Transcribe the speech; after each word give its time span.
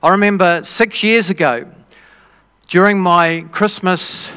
I 0.00 0.10
remember 0.10 0.62
six 0.62 1.02
years 1.02 1.28
ago, 1.28 1.68
during 2.68 3.00
my 3.00 3.44
Christmas 3.50 4.28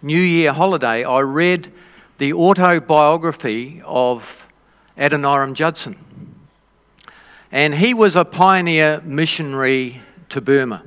New 0.00 0.18
Year 0.18 0.50
holiday, 0.50 1.04
I 1.04 1.18
read 1.18 1.70
the 2.16 2.32
autobiography 2.32 3.82
of 3.84 4.26
Adoniram 4.96 5.52
Judson. 5.52 6.02
And 7.52 7.74
he 7.74 7.92
was 7.92 8.16
a 8.16 8.24
pioneer 8.24 9.02
missionary 9.04 10.00
to 10.30 10.40
Burma. 10.40 10.84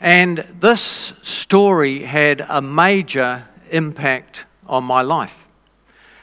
And 0.00 0.44
this 0.58 1.12
story 1.22 2.02
had 2.02 2.44
a 2.48 2.60
major 2.60 3.46
impact 3.70 4.44
on 4.66 4.82
my 4.82 5.02
life. 5.02 5.34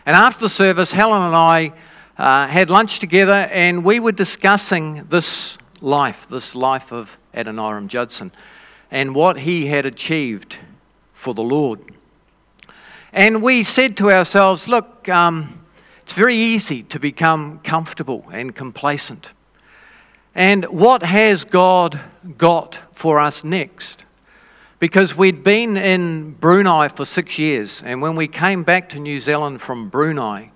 And 0.06 0.14
after 0.14 0.42
the 0.42 0.50
service, 0.50 0.92
Helen 0.92 1.22
and 1.22 1.36
I 1.38 1.72
uh, 2.18 2.48
had 2.48 2.70
lunch 2.70 3.00
together 3.00 3.48
and 3.54 3.86
we 3.86 4.02
were 4.02 4.12
discussing 4.12 5.08
this 5.10 5.58
life, 5.82 6.28
this 6.30 6.56
life 6.56 6.92
of 6.92 7.10
Adoniram 7.34 7.88
Judson, 7.88 8.32
and 8.92 9.14
what 9.14 9.38
he 9.38 9.66
had 9.66 9.86
achieved 9.86 10.58
for 11.14 11.34
the 11.34 11.44
Lord. 11.44 11.80
And 13.14 13.42
we 13.42 13.64
said 13.64 13.98
to 13.98 14.12
ourselves, 14.12 14.68
look, 14.68 15.08
um, 15.10 15.66
it's 16.04 16.14
very 16.14 16.36
easy 16.36 16.84
to 16.84 17.00
become 17.00 17.60
comfortable 17.60 18.26
and 18.32 18.56
complacent. 18.56 19.30
And 20.36 20.66
what 20.66 21.04
has 21.04 21.44
God 21.44 22.00
got 22.38 22.80
for 22.94 23.20
us 23.20 23.44
next? 23.44 24.04
Because 24.80 25.16
we'd 25.16 25.44
been 25.44 25.76
in 25.76 26.34
Brunei 26.34 26.90
for 26.90 27.06
six 27.06 27.40
years, 27.40 27.82
and 27.84 28.02
when 28.02 28.16
we 28.16 28.28
came 28.28 28.64
back 28.64 28.90
to 28.90 29.00
New 29.00 29.20
Zealand 29.20 29.62
from 29.62 29.90
Brunei, 29.90 30.52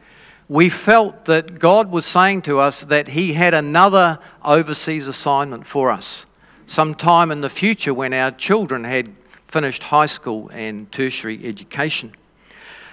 we 0.52 0.70
felt 0.70 1.24
that 1.24 1.60
God 1.60 1.90
was 1.90 2.06
saying 2.06 2.42
to 2.42 2.60
us 2.60 2.82
that 2.82 3.08
He 3.08 3.32
had 3.32 3.54
another 3.54 4.20
overseas 4.44 5.08
assignment 5.08 5.66
for 5.66 5.90
us 5.90 6.26
sometime 6.68 7.32
in 7.32 7.40
the 7.40 7.50
future 7.50 7.94
when 7.94 8.12
our 8.12 8.32
children 8.32 8.84
had 8.84 9.16
finished 9.48 9.82
high 9.82 10.08
school 10.08 10.50
and 10.50 10.92
tertiary 10.92 11.40
education. 11.46 12.14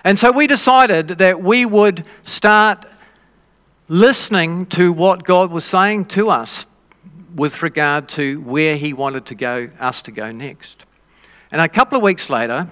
And 0.04 0.16
so 0.16 0.30
we 0.30 0.46
decided 0.46 1.08
that 1.18 1.42
we 1.42 1.66
would 1.66 2.04
start 2.22 2.86
listening 3.88 4.66
to 4.66 4.92
what 4.92 5.24
God 5.24 5.50
was 5.50 5.64
saying 5.64 6.04
to 6.10 6.30
us 6.30 6.64
with 7.34 7.60
regard 7.64 8.08
to 8.10 8.40
where 8.42 8.76
He 8.76 8.92
wanted 8.92 9.26
to 9.26 9.34
go, 9.34 9.68
us 9.80 10.00
to 10.02 10.12
go 10.12 10.30
next. 10.30 10.84
And 11.50 11.60
a 11.60 11.68
couple 11.68 11.96
of 11.96 12.04
weeks 12.04 12.30
later, 12.30 12.68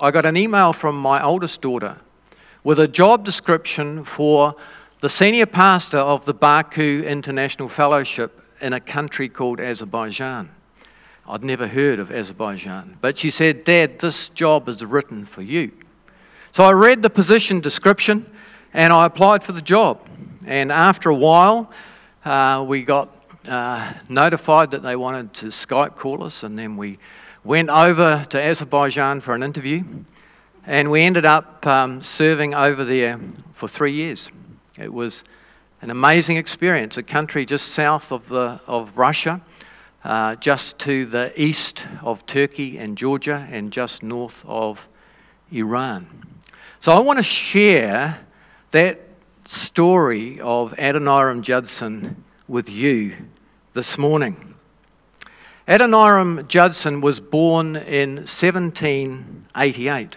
I 0.00 0.10
got 0.10 0.26
an 0.26 0.36
email 0.36 0.72
from 0.72 0.98
my 0.98 1.22
oldest 1.22 1.60
daughter 1.60 1.98
with 2.64 2.78
a 2.78 2.88
job 2.88 3.24
description 3.24 4.04
for 4.04 4.54
the 5.00 5.08
senior 5.08 5.46
pastor 5.46 5.98
of 5.98 6.24
the 6.24 6.34
Baku 6.34 7.02
International 7.02 7.68
Fellowship 7.68 8.40
in 8.60 8.72
a 8.72 8.80
country 8.80 9.28
called 9.28 9.60
Azerbaijan. 9.60 10.48
I'd 11.28 11.44
never 11.44 11.66
heard 11.66 11.98
of 11.98 12.12
Azerbaijan. 12.12 12.98
But 13.00 13.18
she 13.18 13.30
said, 13.30 13.64
Dad, 13.64 13.98
this 13.98 14.28
job 14.30 14.68
is 14.68 14.84
written 14.84 15.26
for 15.26 15.42
you. 15.42 15.72
So 16.52 16.64
I 16.64 16.72
read 16.72 17.02
the 17.02 17.10
position 17.10 17.60
description 17.60 18.26
and 18.72 18.92
I 18.92 19.06
applied 19.06 19.42
for 19.42 19.52
the 19.52 19.62
job. 19.62 20.00
And 20.46 20.70
after 20.72 21.10
a 21.10 21.14
while, 21.14 21.70
uh, 22.24 22.64
we 22.66 22.82
got 22.82 23.08
uh, 23.46 23.92
notified 24.08 24.70
that 24.70 24.82
they 24.82 24.96
wanted 24.96 25.32
to 25.34 25.46
Skype 25.46 25.96
call 25.96 26.22
us, 26.22 26.42
and 26.42 26.58
then 26.58 26.76
we 26.76 26.98
went 27.44 27.70
over 27.70 28.24
to 28.30 28.42
Azerbaijan 28.42 29.20
for 29.20 29.34
an 29.34 29.42
interview. 29.42 29.82
And 30.64 30.92
we 30.92 31.02
ended 31.02 31.24
up 31.24 31.66
um, 31.66 32.02
serving 32.02 32.54
over 32.54 32.84
there 32.84 33.18
for 33.52 33.66
three 33.66 33.94
years. 33.94 34.28
It 34.78 34.92
was 34.92 35.24
an 35.80 35.90
amazing 35.90 36.36
experience, 36.36 36.96
a 36.96 37.02
country 37.02 37.44
just 37.44 37.68
south 37.68 38.12
of, 38.12 38.28
the, 38.28 38.60
of 38.68 38.96
Russia, 38.96 39.40
uh, 40.04 40.36
just 40.36 40.78
to 40.80 41.06
the 41.06 41.32
east 41.40 41.84
of 42.02 42.24
Turkey 42.26 42.78
and 42.78 42.96
Georgia, 42.96 43.46
and 43.50 43.72
just 43.72 44.04
north 44.04 44.36
of 44.44 44.78
Iran. 45.50 46.06
So 46.78 46.92
I 46.92 47.00
want 47.00 47.18
to 47.18 47.24
share 47.24 48.20
that 48.70 49.00
story 49.44 50.40
of 50.40 50.72
Adoniram 50.78 51.42
Judson 51.42 52.22
with 52.46 52.68
you 52.68 53.16
this 53.72 53.98
morning. 53.98 54.54
Adoniram 55.66 56.46
Judson 56.46 57.00
was 57.00 57.18
born 57.18 57.74
in 57.74 58.16
1788. 58.16 60.16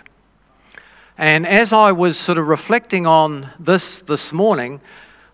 And 1.18 1.48
as 1.48 1.72
I 1.72 1.94
was 1.94 2.18
sort 2.18 2.38
of 2.38 2.48
reflecting 2.48 3.08
on 3.08 3.50
this 3.58 4.02
this 4.02 4.34
morning, 4.34 4.82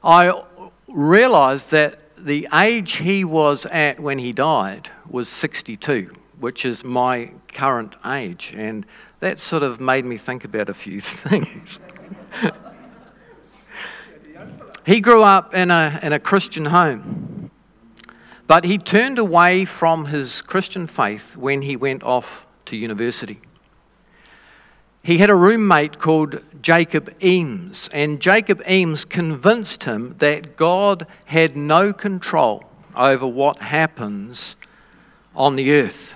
I 0.03 0.43
realized 0.87 1.71
that 1.71 1.99
the 2.19 2.47
age 2.53 2.97
he 2.97 3.23
was 3.23 3.65
at 3.65 3.99
when 3.99 4.19
he 4.19 4.31
died 4.31 4.91
was 5.09 5.27
62, 5.27 6.13
which 6.39 6.65
is 6.65 6.83
my 6.83 7.31
current 7.47 7.95
age. 8.05 8.53
And 8.55 8.85
that 9.21 9.39
sort 9.39 9.63
of 9.63 9.79
made 9.79 10.05
me 10.05 10.19
think 10.19 10.45
about 10.45 10.69
a 10.69 10.73
few 10.75 11.01
things. 11.29 11.79
he 14.85 15.01
grew 15.01 15.23
up 15.23 15.55
in 15.55 15.71
a, 15.71 15.99
in 16.03 16.13
a 16.13 16.19
Christian 16.19 16.65
home, 16.65 17.49
but 18.45 18.63
he 18.65 18.77
turned 18.77 19.17
away 19.17 19.65
from 19.65 20.05
his 20.05 20.43
Christian 20.43 20.85
faith 20.85 21.35
when 21.35 21.63
he 21.63 21.75
went 21.75 22.03
off 22.03 22.45
to 22.67 22.75
university 22.75 23.41
he 25.03 25.17
had 25.17 25.29
a 25.29 25.35
roommate 25.35 25.99
called 25.99 26.41
Jacob 26.61 27.11
Eames, 27.23 27.89
and 27.91 28.19
Jacob 28.19 28.61
Eames 28.69 29.03
convinced 29.03 29.83
him 29.83 30.15
that 30.19 30.55
God 30.55 31.07
had 31.25 31.57
no 31.57 31.91
control 31.91 32.63
over 32.95 33.25
what 33.25 33.59
happens 33.59 34.55
on 35.35 35.55
the 35.55 35.71
earth. 35.71 36.15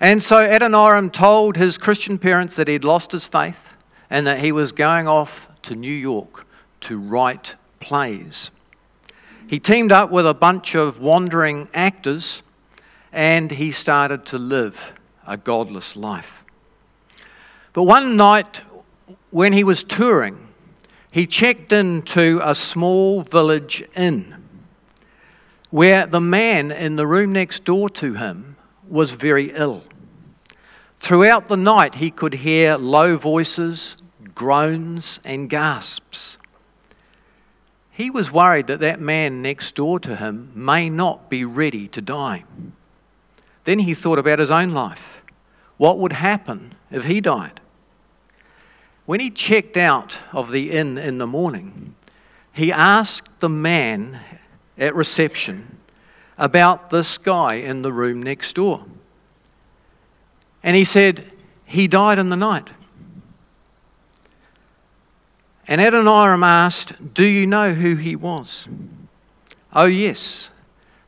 And 0.00 0.22
so 0.22 0.36
Adoniram 0.36 1.10
told 1.10 1.56
his 1.56 1.76
Christian 1.76 2.18
parents 2.18 2.56
that 2.56 2.68
he'd 2.68 2.84
lost 2.84 3.12
his 3.12 3.26
faith 3.26 3.58
and 4.08 4.26
that 4.26 4.38
he 4.38 4.52
was 4.52 4.72
going 4.72 5.08
off 5.08 5.46
to 5.62 5.74
New 5.74 5.92
York 5.92 6.46
to 6.82 6.98
write 6.98 7.54
plays. 7.80 8.50
He 9.46 9.58
teamed 9.58 9.92
up 9.92 10.10
with 10.10 10.26
a 10.26 10.34
bunch 10.34 10.74
of 10.74 11.00
wandering 11.00 11.68
actors 11.74 12.42
and 13.12 13.50
he 13.50 13.72
started 13.72 14.26
to 14.26 14.38
live 14.38 14.76
a 15.26 15.36
godless 15.36 15.96
life. 15.96 16.44
But 17.76 17.82
one 17.82 18.16
night 18.16 18.62
when 19.28 19.52
he 19.52 19.62
was 19.62 19.84
touring, 19.84 20.48
he 21.10 21.26
checked 21.26 21.72
into 21.72 22.40
a 22.42 22.54
small 22.54 23.20
village 23.20 23.84
inn 23.94 24.34
where 25.68 26.06
the 26.06 26.18
man 26.18 26.72
in 26.72 26.96
the 26.96 27.06
room 27.06 27.32
next 27.32 27.64
door 27.64 27.90
to 27.90 28.14
him 28.14 28.56
was 28.88 29.10
very 29.10 29.54
ill. 29.54 29.84
Throughout 31.00 31.48
the 31.48 31.58
night, 31.58 31.96
he 31.96 32.10
could 32.10 32.32
hear 32.32 32.76
low 32.76 33.18
voices, 33.18 33.98
groans, 34.34 35.20
and 35.22 35.50
gasps. 35.50 36.38
He 37.90 38.08
was 38.08 38.32
worried 38.32 38.68
that 38.68 38.80
that 38.80 39.02
man 39.02 39.42
next 39.42 39.74
door 39.74 40.00
to 40.00 40.16
him 40.16 40.50
may 40.54 40.88
not 40.88 41.28
be 41.28 41.44
ready 41.44 41.88
to 41.88 42.00
die. 42.00 42.44
Then 43.64 43.80
he 43.80 43.92
thought 43.92 44.18
about 44.18 44.38
his 44.38 44.50
own 44.50 44.70
life. 44.70 45.20
What 45.76 45.98
would 45.98 46.14
happen 46.14 46.74
if 46.90 47.04
he 47.04 47.20
died? 47.20 47.60
When 49.06 49.20
he 49.20 49.30
checked 49.30 49.76
out 49.76 50.18
of 50.32 50.50
the 50.50 50.72
inn 50.72 50.98
in 50.98 51.18
the 51.18 51.26
morning, 51.26 51.94
he 52.52 52.72
asked 52.72 53.28
the 53.38 53.48
man 53.48 54.20
at 54.76 54.94
reception 54.94 55.78
about 56.36 56.90
this 56.90 57.16
guy 57.16 57.54
in 57.54 57.82
the 57.82 57.92
room 57.92 58.22
next 58.22 58.54
door. 58.54 58.84
And 60.62 60.76
he 60.76 60.84
said, 60.84 61.30
He 61.64 61.86
died 61.86 62.18
in 62.18 62.28
the 62.28 62.36
night. 62.36 62.68
And 65.68 65.80
Adoniram 65.80 66.42
asked, 66.42 66.92
Do 67.14 67.24
you 67.24 67.46
know 67.46 67.72
who 67.72 67.96
he 67.96 68.16
was? 68.16 68.66
Oh, 69.72 69.86
yes, 69.86 70.50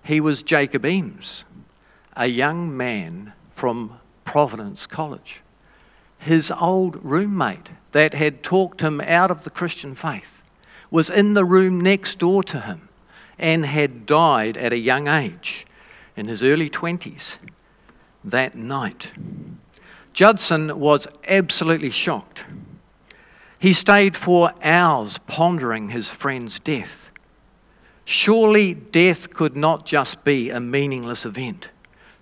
he 0.04 0.20
was 0.20 0.42
Jacob 0.42 0.84
Eames, 0.86 1.44
a 2.16 2.26
young 2.26 2.76
man 2.76 3.32
from 3.54 3.98
Providence 4.24 4.86
College, 4.86 5.40
his 6.18 6.50
old 6.50 7.02
roommate 7.04 7.68
that 7.92 8.14
had 8.14 8.42
talked 8.42 8.80
him 8.80 9.00
out 9.00 9.30
of 9.30 9.44
the 9.44 9.50
Christian 9.50 9.94
faith 9.94 10.42
was 10.90 11.10
in 11.10 11.34
the 11.34 11.44
room 11.44 11.80
next 11.80 12.18
door 12.18 12.42
to 12.44 12.60
him 12.60 12.88
and 13.38 13.64
had 13.64 14.06
died 14.06 14.56
at 14.56 14.72
a 14.72 14.78
young 14.78 15.06
age, 15.06 15.66
in 16.16 16.26
his 16.26 16.42
early 16.42 16.68
20s, 16.68 17.36
that 18.24 18.56
night. 18.56 19.12
Judson 20.12 20.80
was 20.80 21.06
absolutely 21.28 21.90
shocked. 21.90 22.42
He 23.60 23.72
stayed 23.72 24.16
for 24.16 24.52
hours 24.62 25.18
pondering 25.26 25.90
his 25.90 26.08
friend's 26.08 26.58
death. 26.58 27.10
Surely 28.04 28.74
death 28.74 29.30
could 29.30 29.56
not 29.56 29.84
just 29.84 30.24
be 30.24 30.50
a 30.50 30.58
meaningless 30.58 31.24
event. 31.24 31.68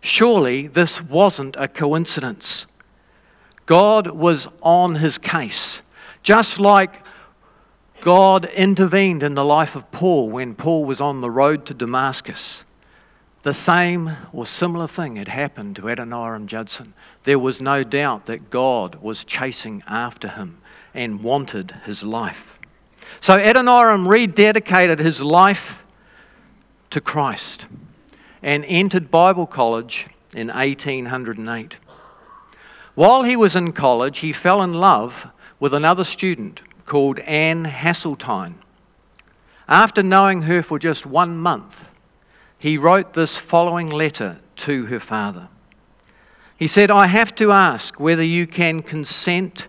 Surely 0.00 0.66
this 0.66 1.00
wasn't 1.00 1.56
a 1.58 1.68
coincidence. 1.68 2.66
God 3.66 4.06
was 4.08 4.48
on 4.62 4.94
his 4.94 5.18
case. 5.18 5.80
Just 6.22 6.58
like 6.58 7.02
God 8.00 8.44
intervened 8.46 9.22
in 9.22 9.34
the 9.34 9.44
life 9.44 9.74
of 9.74 9.90
Paul 9.90 10.30
when 10.30 10.54
Paul 10.54 10.84
was 10.84 11.00
on 11.00 11.20
the 11.20 11.30
road 11.30 11.66
to 11.66 11.74
Damascus. 11.74 12.62
The 13.42 13.54
same 13.54 14.16
or 14.32 14.46
similar 14.46 14.86
thing 14.86 15.16
had 15.16 15.28
happened 15.28 15.76
to 15.76 15.82
Adoniram 15.82 16.46
Judson. 16.46 16.94
There 17.24 17.38
was 17.38 17.60
no 17.60 17.82
doubt 17.82 18.26
that 18.26 18.50
God 18.50 18.96
was 18.96 19.24
chasing 19.24 19.82
after 19.86 20.28
him 20.28 20.58
and 20.94 21.22
wanted 21.22 21.72
his 21.84 22.02
life. 22.02 22.58
So 23.20 23.38
Adoniram 23.38 24.06
rededicated 24.06 24.98
his 24.98 25.20
life 25.20 25.84
to 26.90 27.00
Christ 27.00 27.66
and 28.42 28.64
entered 28.64 29.10
Bible 29.10 29.46
college 29.46 30.06
in 30.34 30.48
1808. 30.48 31.76
While 32.96 33.24
he 33.24 33.36
was 33.36 33.54
in 33.54 33.72
college, 33.72 34.20
he 34.20 34.32
fell 34.32 34.62
in 34.62 34.72
love 34.72 35.26
with 35.60 35.74
another 35.74 36.02
student 36.02 36.62
called 36.86 37.18
Anne 37.18 37.66
Hasseltine. 37.66 38.54
After 39.68 40.02
knowing 40.02 40.40
her 40.42 40.62
for 40.62 40.78
just 40.78 41.04
one 41.04 41.36
month, 41.36 41.76
he 42.58 42.78
wrote 42.78 43.12
this 43.12 43.36
following 43.36 43.90
letter 43.90 44.38
to 44.56 44.86
her 44.86 44.98
father. 44.98 45.48
He 46.56 46.66
said, 46.66 46.90
I 46.90 47.06
have 47.06 47.34
to 47.34 47.52
ask 47.52 48.00
whether 48.00 48.24
you 48.24 48.46
can 48.46 48.80
consent 48.80 49.66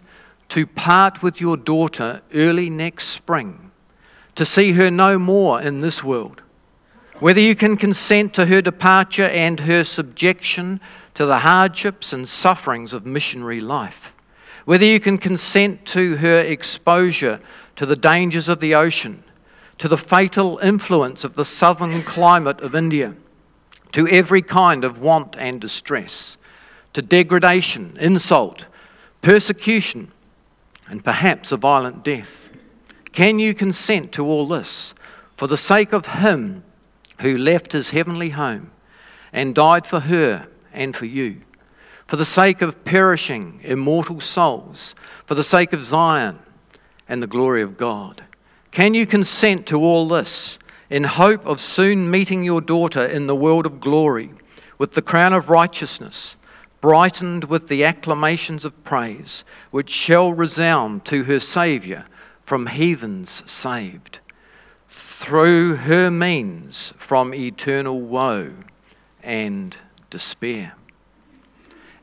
to 0.47 0.65
part 0.65 1.21
with 1.21 1.41
your 1.41 1.57
daughter 1.57 2.21
early 2.33 2.69
next 2.69 3.09
spring, 3.09 3.71
to 4.35 4.45
see 4.45 4.71
her 4.71 4.89
no 4.89 5.19
more 5.19 5.61
in 5.61 5.81
this 5.81 6.01
world. 6.01 6.41
Whether 7.19 7.41
you 7.41 7.57
can 7.57 7.75
consent 7.75 8.33
to 8.35 8.45
her 8.45 8.61
departure 8.61 9.27
and 9.27 9.59
her 9.59 9.83
subjection 9.83 10.79
to 11.17 11.25
the 11.25 11.39
hardships 11.39 12.13
and 12.13 12.27
sufferings 12.27 12.93
of 12.93 13.05
missionary 13.05 13.59
life. 13.59 14.13
Whether 14.65 14.85
you 14.85 14.99
can 14.99 15.17
consent 15.17 15.85
to 15.87 16.15
her 16.15 16.39
exposure 16.39 17.41
to 17.75 17.85
the 17.85 17.95
dangers 17.95 18.47
of 18.47 18.59
the 18.59 18.75
ocean 18.75 19.23
to 19.77 19.87
the 19.87 19.97
fatal 19.97 20.57
influence 20.59 21.23
of 21.23 21.35
the 21.35 21.45
southern 21.45 22.03
climate 22.03 22.61
of 22.61 22.75
India, 22.75 23.13
to 23.91 24.07
every 24.07 24.41
kind 24.41 24.83
of 24.83 24.99
want 24.99 25.35
and 25.37 25.61
distress, 25.61 26.37
to 26.93 27.01
degradation, 27.01 27.95
insult, 27.99 28.65
persecution, 29.21 30.11
and 30.87 31.03
perhaps 31.03 31.51
a 31.51 31.57
violent 31.57 32.03
death. 32.03 32.49
Can 33.11 33.39
you 33.39 33.53
consent 33.53 34.11
to 34.13 34.25
all 34.25 34.47
this 34.47 34.93
for 35.35 35.47
the 35.47 35.57
sake 35.57 35.93
of 35.93 36.05
Him 36.05 36.63
who 37.21 37.37
left 37.37 37.71
His 37.71 37.89
heavenly 37.89 38.29
home 38.29 38.71
and 39.33 39.53
died 39.53 39.85
for 39.85 39.99
her 39.99 40.47
and 40.73 40.95
for 40.95 41.05
you? 41.05 41.41
For 42.07 42.15
the 42.15 42.25
sake 42.25 42.61
of 42.61 42.85
perishing, 42.85 43.59
immortal 43.63 44.21
souls, 44.21 44.95
for 45.25 45.35
the 45.35 45.43
sake 45.43 45.73
of 45.73 45.83
Zion 45.83 46.39
and 47.09 47.21
the 47.21 47.27
glory 47.27 47.61
of 47.61 47.77
God. 47.77 48.23
Can 48.71 48.93
you 48.93 49.05
consent 49.05 49.65
to 49.67 49.79
all 49.79 50.07
this 50.07 50.57
in 50.89 51.03
hope 51.03 51.45
of 51.45 51.59
soon 51.59 52.09
meeting 52.09 52.43
your 52.43 52.61
daughter 52.61 53.05
in 53.05 53.27
the 53.27 53.35
world 53.35 53.65
of 53.65 53.79
glory 53.79 54.31
with 54.77 54.93
the 54.93 55.01
crown 55.01 55.33
of 55.33 55.49
righteousness, 55.49 56.35
brightened 56.79 57.45
with 57.45 57.67
the 57.67 57.83
acclamations 57.83 58.63
of 58.63 58.83
praise, 58.83 59.43
which 59.71 59.89
shall 59.89 60.31
resound 60.31 61.03
to 61.05 61.23
her 61.23 61.39
Saviour 61.39 62.05
from 62.45 62.67
heathens 62.67 63.43
saved, 63.45 64.19
through 64.87 65.75
her 65.75 66.09
means 66.09 66.93
from 66.97 67.33
eternal 67.33 67.99
woe 67.99 68.53
and 69.23 69.75
despair? 70.09 70.73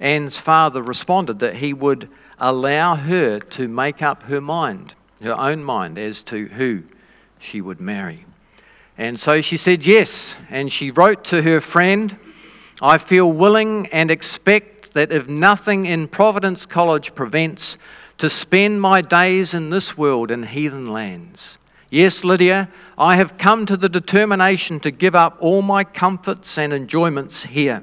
Anne's 0.00 0.38
father 0.38 0.82
responded 0.82 1.38
that 1.38 1.56
he 1.56 1.72
would 1.72 2.08
allow 2.38 2.96
her 2.96 3.38
to 3.38 3.68
make 3.68 4.02
up 4.02 4.24
her 4.24 4.40
mind 4.40 4.94
her 5.24 5.38
own 5.38 5.64
mind 5.64 5.98
as 5.98 6.22
to 6.22 6.46
who 6.46 6.82
she 7.38 7.60
would 7.60 7.80
marry. 7.80 8.24
And 8.96 9.18
so 9.18 9.40
she 9.40 9.56
said 9.56 9.84
yes, 9.84 10.36
and 10.50 10.70
she 10.70 10.90
wrote 10.90 11.24
to 11.24 11.42
her 11.42 11.60
friend, 11.60 12.16
I 12.80 12.98
feel 12.98 13.32
willing 13.32 13.88
and 13.88 14.10
expect 14.10 14.92
that 14.94 15.10
if 15.10 15.26
nothing 15.26 15.86
in 15.86 16.06
Providence 16.06 16.66
College 16.66 17.14
prevents, 17.14 17.76
to 18.18 18.30
spend 18.30 18.80
my 18.80 19.00
days 19.00 19.54
in 19.54 19.70
this 19.70 19.98
world 19.98 20.30
in 20.30 20.44
heathen 20.44 20.86
lands. 20.86 21.58
Yes, 21.90 22.22
Lydia, 22.22 22.68
I 22.96 23.16
have 23.16 23.38
come 23.38 23.66
to 23.66 23.76
the 23.76 23.88
determination 23.88 24.78
to 24.80 24.92
give 24.92 25.16
up 25.16 25.36
all 25.40 25.62
my 25.62 25.82
comforts 25.82 26.56
and 26.58 26.72
enjoyments 26.72 27.42
here, 27.42 27.82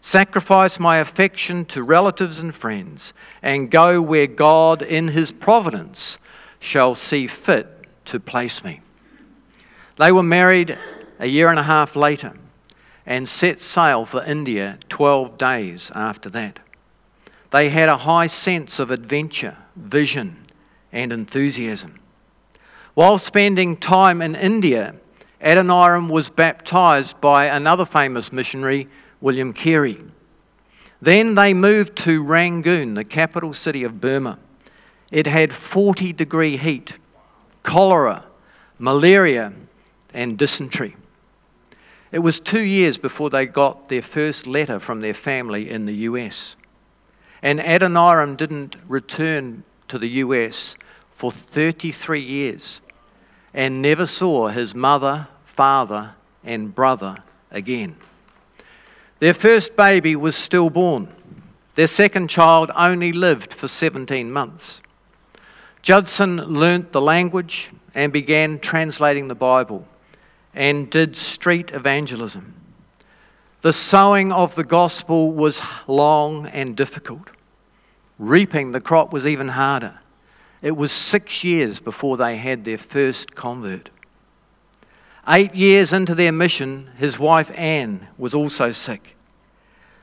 sacrifice 0.00 0.78
my 0.78 0.98
affection 0.98 1.64
to 1.66 1.82
relatives 1.82 2.38
and 2.38 2.54
friends, 2.54 3.12
and 3.42 3.70
go 3.70 4.00
where 4.00 4.26
God, 4.26 4.82
in 4.82 5.08
His 5.08 5.30
providence, 5.30 6.18
shall 6.60 6.94
see 6.94 7.26
fit 7.26 7.66
to 8.06 8.20
place 8.20 8.64
me. 8.64 8.80
They 9.98 10.12
were 10.12 10.22
married 10.22 10.78
a 11.18 11.26
year 11.26 11.48
and 11.48 11.58
a 11.58 11.64
half 11.64 11.96
later 11.96 12.32
and 13.06 13.28
set 13.28 13.60
sail 13.60 14.04
for 14.04 14.22
India 14.24 14.78
12 14.90 15.38
days 15.38 15.90
after 15.94 16.28
that. 16.30 16.58
They 17.50 17.70
had 17.70 17.88
a 17.88 17.96
high 17.96 18.26
sense 18.26 18.78
of 18.78 18.90
adventure, 18.90 19.56
vision, 19.76 20.46
and 20.92 21.12
enthusiasm. 21.12 21.98
While 22.94 23.18
spending 23.18 23.76
time 23.78 24.20
in 24.20 24.34
India, 24.34 24.94
Adoniram 25.40 26.08
was 26.08 26.28
baptized 26.28 27.20
by 27.20 27.46
another 27.46 27.86
famous 27.86 28.30
missionary, 28.32 28.88
William 29.20 29.52
Carey. 29.52 29.98
Then 31.00 31.34
they 31.34 31.54
moved 31.54 31.96
to 31.98 32.22
Rangoon, 32.22 32.94
the 32.94 33.04
capital 33.04 33.54
city 33.54 33.84
of 33.84 34.00
Burma. 34.00 34.38
It 35.10 35.26
had 35.26 35.52
40 35.52 36.12
degree 36.12 36.56
heat, 36.56 36.92
cholera, 37.62 38.24
malaria, 38.78 39.52
and 40.12 40.36
dysentery. 40.36 40.96
It 42.10 42.20
was 42.20 42.40
two 42.40 42.62
years 42.62 42.96
before 42.96 43.30
they 43.30 43.46
got 43.46 43.88
their 43.88 44.02
first 44.02 44.46
letter 44.46 44.80
from 44.80 45.00
their 45.00 45.14
family 45.14 45.70
in 45.70 45.86
the 45.86 45.94
US. 45.94 46.56
And 47.42 47.60
Adoniram 47.60 48.36
didn't 48.36 48.76
return 48.88 49.62
to 49.88 49.98
the 49.98 50.08
US 50.08 50.74
for 51.12 51.30
33 51.30 52.20
years 52.20 52.80
and 53.54 53.82
never 53.82 54.06
saw 54.06 54.48
his 54.48 54.74
mother, 54.74 55.26
father, 55.44 56.14
and 56.44 56.74
brother 56.74 57.16
again. 57.50 57.96
Their 59.20 59.34
first 59.34 59.74
baby 59.76 60.14
was 60.14 60.36
stillborn. 60.36 61.08
Their 61.74 61.88
second 61.88 62.28
child 62.28 62.70
only 62.76 63.12
lived 63.12 63.54
for 63.54 63.66
17 63.66 64.30
months. 64.30 64.80
Judson 65.82 66.36
learnt 66.36 66.92
the 66.92 67.00
language 67.00 67.70
and 67.94 68.12
began 68.12 68.58
translating 68.60 69.28
the 69.28 69.34
Bible 69.34 69.86
and 70.54 70.90
did 70.90 71.16
street 71.16 71.70
evangelism. 71.72 72.54
The 73.62 73.72
sowing 73.72 74.32
of 74.32 74.54
the 74.54 74.64
gospel 74.64 75.32
was 75.32 75.60
long 75.88 76.46
and 76.46 76.76
difficult. 76.76 77.28
Reaping 78.18 78.70
the 78.70 78.80
crop 78.80 79.12
was 79.12 79.26
even 79.26 79.48
harder. 79.48 79.98
It 80.62 80.76
was 80.76 80.92
six 80.92 81.42
years 81.42 81.80
before 81.80 82.16
they 82.16 82.36
had 82.36 82.64
their 82.64 82.78
first 82.78 83.34
convert. 83.34 83.90
Eight 85.28 85.54
years 85.54 85.92
into 85.92 86.14
their 86.14 86.32
mission, 86.32 86.88
his 86.96 87.18
wife 87.18 87.50
Anne 87.54 88.08
was 88.16 88.32
also 88.32 88.72
sick. 88.72 89.14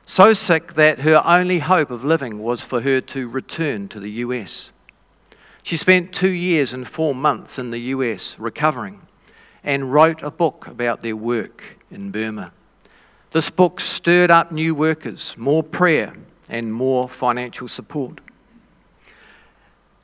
So 0.05 0.33
sick 0.33 0.75
that 0.75 0.99
her 0.99 1.21
only 1.25 1.59
hope 1.59 1.89
of 1.89 2.05
living 2.05 2.39
was 2.39 2.63
for 2.63 2.81
her 2.81 3.01
to 3.01 3.27
return 3.27 3.87
to 3.89 3.99
the 3.99 4.11
US. 4.11 4.69
She 5.63 5.77
spent 5.77 6.13
two 6.13 6.29
years 6.29 6.73
and 6.73 6.87
four 6.87 7.15
months 7.15 7.57
in 7.57 7.71
the 7.71 7.79
US 7.79 8.35
recovering 8.37 9.01
and 9.63 9.91
wrote 9.91 10.21
a 10.21 10.29
book 10.29 10.67
about 10.67 11.01
their 11.01 11.15
work 11.15 11.63
in 11.89 12.11
Burma. 12.11 12.51
This 13.31 13.49
book 13.49 13.81
stirred 13.81 14.29
up 14.29 14.51
new 14.51 14.75
workers, 14.75 15.35
more 15.37 15.63
prayer, 15.63 16.13
and 16.49 16.71
more 16.71 17.09
financial 17.09 17.67
support. 17.67 18.21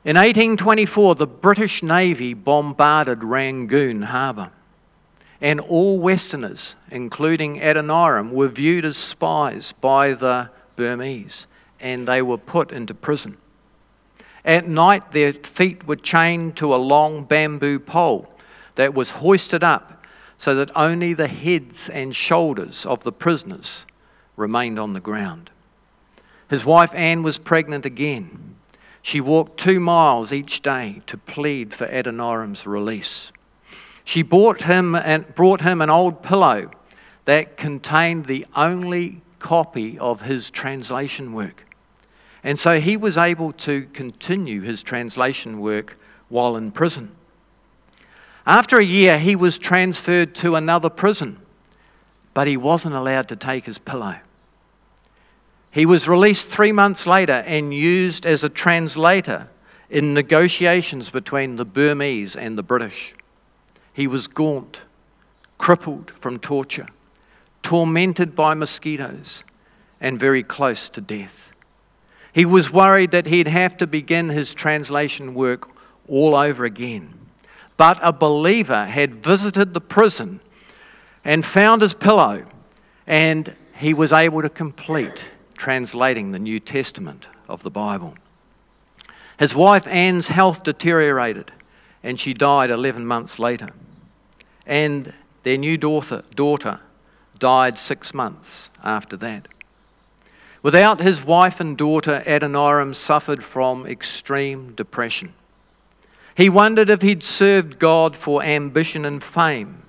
In 0.04 0.16
1824, 0.16 1.14
the 1.14 1.28
British 1.28 1.80
Navy 1.84 2.34
bombarded 2.34 3.22
Rangoon 3.22 4.02
harbour, 4.02 4.50
and 5.42 5.58
all 5.58 5.98
Westerners, 5.98 6.76
including 6.92 7.60
Adoniram, 7.60 8.30
were 8.30 8.48
viewed 8.48 8.84
as 8.84 8.96
spies 8.96 9.72
by 9.80 10.14
the 10.14 10.48
Burmese, 10.76 11.46
and 11.80 12.06
they 12.06 12.22
were 12.22 12.38
put 12.38 12.70
into 12.70 12.94
prison. 12.94 13.36
At 14.44 14.68
night, 14.68 15.10
their 15.10 15.32
feet 15.32 15.86
were 15.86 15.96
chained 15.96 16.56
to 16.58 16.72
a 16.72 16.76
long 16.76 17.24
bamboo 17.24 17.80
pole 17.80 18.32
that 18.76 18.94
was 18.94 19.10
hoisted 19.10 19.64
up 19.64 20.06
so 20.38 20.54
that 20.54 20.70
only 20.76 21.12
the 21.12 21.28
heads 21.28 21.88
and 21.88 22.14
shoulders 22.14 22.86
of 22.86 23.02
the 23.02 23.12
prisoners 23.12 23.84
remained 24.36 24.78
on 24.78 24.92
the 24.92 25.00
ground. 25.00 25.50
His 26.48 26.64
wife 26.64 26.90
Anne 26.94 27.24
was 27.24 27.38
pregnant 27.38 27.84
again. 27.84 28.54
She 29.02 29.20
walked 29.20 29.58
two 29.58 29.80
miles 29.80 30.32
each 30.32 30.62
day 30.62 31.02
to 31.08 31.16
plead 31.16 31.74
for 31.74 31.86
Adoniram's 31.86 32.64
release. 32.64 33.32
She 34.04 34.22
bought 34.22 34.62
him 34.62 34.94
and 34.94 35.32
brought 35.34 35.60
him 35.60 35.80
an 35.80 35.90
old 35.90 36.22
pillow 36.22 36.70
that 37.24 37.56
contained 37.56 38.26
the 38.26 38.46
only 38.56 39.22
copy 39.38 39.98
of 39.98 40.20
his 40.20 40.50
translation 40.50 41.32
work. 41.32 41.64
And 42.44 42.58
so 42.58 42.80
he 42.80 42.96
was 42.96 43.16
able 43.16 43.52
to 43.52 43.86
continue 43.92 44.62
his 44.62 44.82
translation 44.82 45.60
work 45.60 45.96
while 46.28 46.56
in 46.56 46.72
prison. 46.72 47.12
After 48.46 48.78
a 48.78 48.84
year, 48.84 49.18
he 49.18 49.36
was 49.36 49.58
transferred 49.58 50.34
to 50.36 50.56
another 50.56 50.90
prison, 50.90 51.38
but 52.34 52.48
he 52.48 52.56
wasn't 52.56 52.96
allowed 52.96 53.28
to 53.28 53.36
take 53.36 53.66
his 53.66 53.78
pillow. 53.78 54.16
He 55.70 55.86
was 55.86 56.08
released 56.08 56.48
three 56.48 56.72
months 56.72 57.06
later 57.06 57.44
and 57.46 57.72
used 57.72 58.26
as 58.26 58.42
a 58.42 58.48
translator 58.48 59.48
in 59.90 60.12
negotiations 60.12 61.08
between 61.08 61.56
the 61.56 61.64
Burmese 61.64 62.34
and 62.34 62.58
the 62.58 62.62
British. 62.62 63.14
He 63.94 64.06
was 64.06 64.26
gaunt, 64.26 64.80
crippled 65.58 66.10
from 66.10 66.38
torture, 66.38 66.86
tormented 67.62 68.34
by 68.34 68.54
mosquitoes, 68.54 69.42
and 70.00 70.18
very 70.18 70.42
close 70.42 70.88
to 70.90 71.00
death. 71.00 71.52
He 72.32 72.44
was 72.44 72.72
worried 72.72 73.10
that 73.10 73.26
he'd 73.26 73.48
have 73.48 73.76
to 73.76 73.86
begin 73.86 74.28
his 74.28 74.54
translation 74.54 75.34
work 75.34 75.68
all 76.08 76.34
over 76.34 76.64
again. 76.64 77.12
But 77.76 77.98
a 78.02 78.12
believer 78.12 78.86
had 78.86 79.22
visited 79.22 79.74
the 79.74 79.80
prison 79.80 80.40
and 81.24 81.44
found 81.44 81.82
his 81.82 81.94
pillow, 81.94 82.44
and 83.06 83.54
he 83.76 83.94
was 83.94 84.12
able 84.12 84.42
to 84.42 84.48
complete 84.48 85.22
translating 85.56 86.32
the 86.32 86.38
New 86.38 86.58
Testament 86.58 87.26
of 87.48 87.62
the 87.62 87.70
Bible. 87.70 88.14
His 89.38 89.54
wife 89.54 89.86
Anne's 89.86 90.28
health 90.28 90.62
deteriorated, 90.62 91.52
and 92.02 92.18
she 92.18 92.34
died 92.34 92.70
11 92.70 93.06
months 93.06 93.38
later. 93.38 93.68
And 94.66 95.12
their 95.42 95.56
new 95.56 95.76
daughter, 95.76 96.22
daughter 96.34 96.80
died 97.38 97.78
six 97.78 98.14
months 98.14 98.70
after 98.82 99.16
that. 99.18 99.48
Without 100.62 101.00
his 101.00 101.22
wife 101.22 101.58
and 101.58 101.76
daughter, 101.76 102.22
Adoniram 102.24 102.94
suffered 102.94 103.42
from 103.42 103.86
extreme 103.86 104.74
depression. 104.74 105.34
He 106.36 106.48
wondered 106.48 106.88
if 106.88 107.02
he'd 107.02 107.22
served 107.22 107.78
God 107.78 108.16
for 108.16 108.42
ambition 108.42 109.04
and 109.04 109.22
fame 109.22 109.82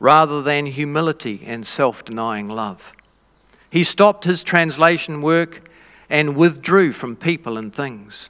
rather 0.00 0.42
than 0.42 0.66
humility 0.66 1.42
and 1.46 1.66
self 1.66 2.04
denying 2.04 2.48
love. 2.48 2.82
He 3.70 3.84
stopped 3.84 4.24
his 4.24 4.42
translation 4.42 5.22
work 5.22 5.68
and 6.10 6.36
withdrew 6.36 6.92
from 6.92 7.16
people 7.16 7.56
and 7.56 7.74
things. 7.74 8.28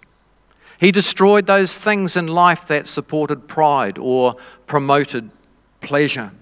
He 0.78 0.92
destroyed 0.92 1.46
those 1.46 1.76
things 1.76 2.16
in 2.16 2.26
life 2.26 2.66
that 2.68 2.86
supported 2.86 3.48
pride 3.48 3.98
or 3.98 4.36
promoted 4.66 5.30
pleasure. 5.86 6.32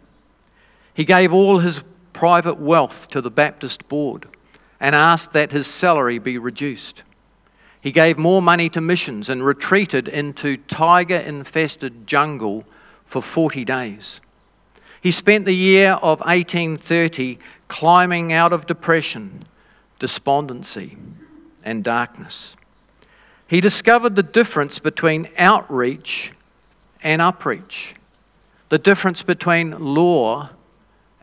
He 0.94 1.04
gave 1.04 1.32
all 1.32 1.58
his 1.58 1.80
private 2.14 2.58
wealth 2.58 3.08
to 3.10 3.20
the 3.20 3.30
Baptist 3.30 3.86
board 3.88 4.26
and 4.80 4.94
asked 4.94 5.34
that 5.34 5.52
his 5.52 5.66
salary 5.66 6.18
be 6.18 6.38
reduced. 6.38 7.02
He 7.82 7.92
gave 7.92 8.16
more 8.16 8.40
money 8.40 8.70
to 8.70 8.80
missions 8.80 9.28
and 9.28 9.44
retreated 9.44 10.08
into 10.08 10.56
tiger 10.56 11.18
infested 11.18 12.06
jungle 12.06 12.64
for 13.04 13.20
40 13.20 13.66
days. 13.66 14.20
He 15.02 15.10
spent 15.10 15.44
the 15.44 15.54
year 15.54 15.90
of 15.90 16.20
1830 16.20 17.38
climbing 17.68 18.32
out 18.32 18.54
of 18.54 18.66
depression, 18.66 19.44
despondency, 19.98 20.96
and 21.62 21.84
darkness. 21.84 22.56
He 23.46 23.60
discovered 23.60 24.16
the 24.16 24.22
difference 24.22 24.78
between 24.78 25.28
outreach 25.36 26.32
and 27.02 27.20
upreach, 27.20 27.92
the 28.74 28.78
difference 28.78 29.22
between 29.22 29.70
law 29.94 30.50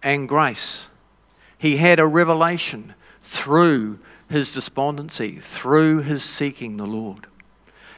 and 0.01 0.29
grace. 0.29 0.83
He 1.57 1.75
had 1.75 1.99
a 1.99 2.07
revelation 2.07 2.93
through 3.25 3.99
his 4.29 4.53
despondency, 4.53 5.41
through 5.41 5.99
his 6.03 6.23
seeking 6.23 6.77
the 6.77 6.85
Lord. 6.85 7.27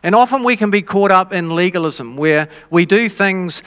And 0.01 0.15
often 0.15 0.43
we 0.43 0.57
can 0.57 0.71
be 0.71 0.81
caught 0.81 1.11
up 1.11 1.33
in 1.33 1.53
legalism 1.53 2.17
where 2.17 2.49
we 2.71 2.87
do 2.87 3.07
things 3.09 3.61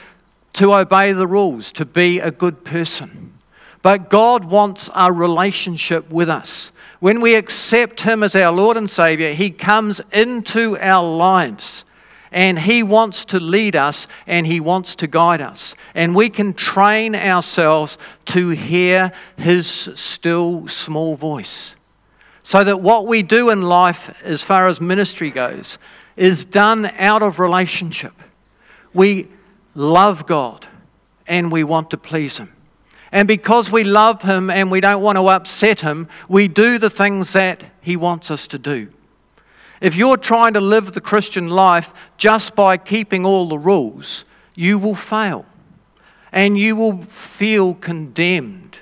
to 0.55 0.73
obey 0.73 1.13
the 1.13 1.25
rules, 1.25 1.71
to 1.71 1.85
be 1.85 2.19
a 2.19 2.31
good 2.31 2.65
person. 2.65 3.39
But 3.81 4.09
God 4.09 4.43
wants 4.43 4.89
a 4.93 5.09
relationship 5.09 6.09
with 6.11 6.27
us. 6.27 6.73
When 6.99 7.21
we 7.21 7.35
accept 7.35 8.01
Him 8.01 8.23
as 8.23 8.35
our 8.35 8.51
Lord 8.51 8.75
and 8.75 8.91
Savior, 8.91 9.33
He 9.33 9.51
comes 9.51 10.01
into 10.11 10.77
our 10.79 11.09
lives 11.15 11.85
and 12.31 12.57
He 12.59 12.83
wants 12.83 13.25
to 13.25 13.39
lead 13.39 13.75
us 13.75 14.07
and 14.25 14.45
He 14.45 14.59
wants 14.59 14.95
to 14.97 15.07
guide 15.07 15.41
us. 15.41 15.75
And 15.95 16.15
we 16.15 16.29
can 16.29 16.53
train 16.53 17.15
ourselves 17.15 17.97
to 18.27 18.49
hear 18.49 19.11
His 19.37 19.89
still 19.95 20.67
small 20.67 21.15
voice. 21.15 21.75
So 22.43 22.63
that 22.63 22.81
what 22.81 23.07
we 23.07 23.23
do 23.23 23.49
in 23.49 23.61
life, 23.61 24.09
as 24.23 24.41
far 24.41 24.67
as 24.67 24.79
ministry 24.79 25.31
goes, 25.31 25.77
is 26.15 26.45
done 26.45 26.85
out 26.97 27.21
of 27.21 27.39
relationship. 27.39 28.13
We 28.93 29.27
love 29.75 30.25
God 30.25 30.67
and 31.27 31.51
we 31.51 31.63
want 31.63 31.89
to 31.91 31.97
please 31.97 32.37
Him. 32.37 32.53
And 33.11 33.27
because 33.27 33.71
we 33.71 33.83
love 33.83 34.21
Him 34.21 34.49
and 34.49 34.71
we 34.71 34.81
don't 34.81 35.01
want 35.01 35.17
to 35.17 35.27
upset 35.27 35.81
Him, 35.81 36.07
we 36.27 36.47
do 36.47 36.77
the 36.77 36.89
things 36.89 37.33
that 37.33 37.63
He 37.81 37.95
wants 37.95 38.31
us 38.31 38.47
to 38.47 38.57
do. 38.57 38.87
If 39.81 39.95
you're 39.95 40.17
trying 40.17 40.53
to 40.53 40.61
live 40.61 40.93
the 40.93 41.01
Christian 41.01 41.49
life 41.49 41.89
just 42.17 42.55
by 42.55 42.77
keeping 42.77 43.25
all 43.25 43.47
the 43.47 43.59
rules, 43.59 44.25
you 44.55 44.79
will 44.79 44.95
fail. 44.95 45.45
And 46.31 46.57
you 46.57 46.75
will 46.75 47.03
feel 47.03 47.75
condemned 47.75 48.77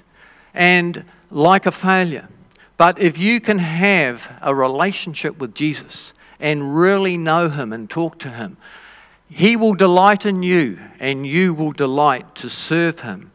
and 0.53 1.03
like 1.29 1.65
a 1.65 1.71
failure. 1.71 2.27
But 2.77 2.99
if 2.99 3.17
you 3.17 3.39
can 3.39 3.59
have 3.59 4.21
a 4.41 4.55
relationship 4.55 5.37
with 5.37 5.53
Jesus 5.53 6.13
and 6.39 6.77
really 6.77 7.17
know 7.17 7.49
Him 7.49 7.71
and 7.73 7.89
talk 7.89 8.19
to 8.19 8.29
Him, 8.29 8.57
He 9.29 9.55
will 9.55 9.75
delight 9.75 10.25
in 10.25 10.43
you 10.43 10.79
and 10.99 11.27
you 11.27 11.53
will 11.53 11.71
delight 11.71 12.35
to 12.35 12.49
serve 12.49 12.99
Him 13.01 13.31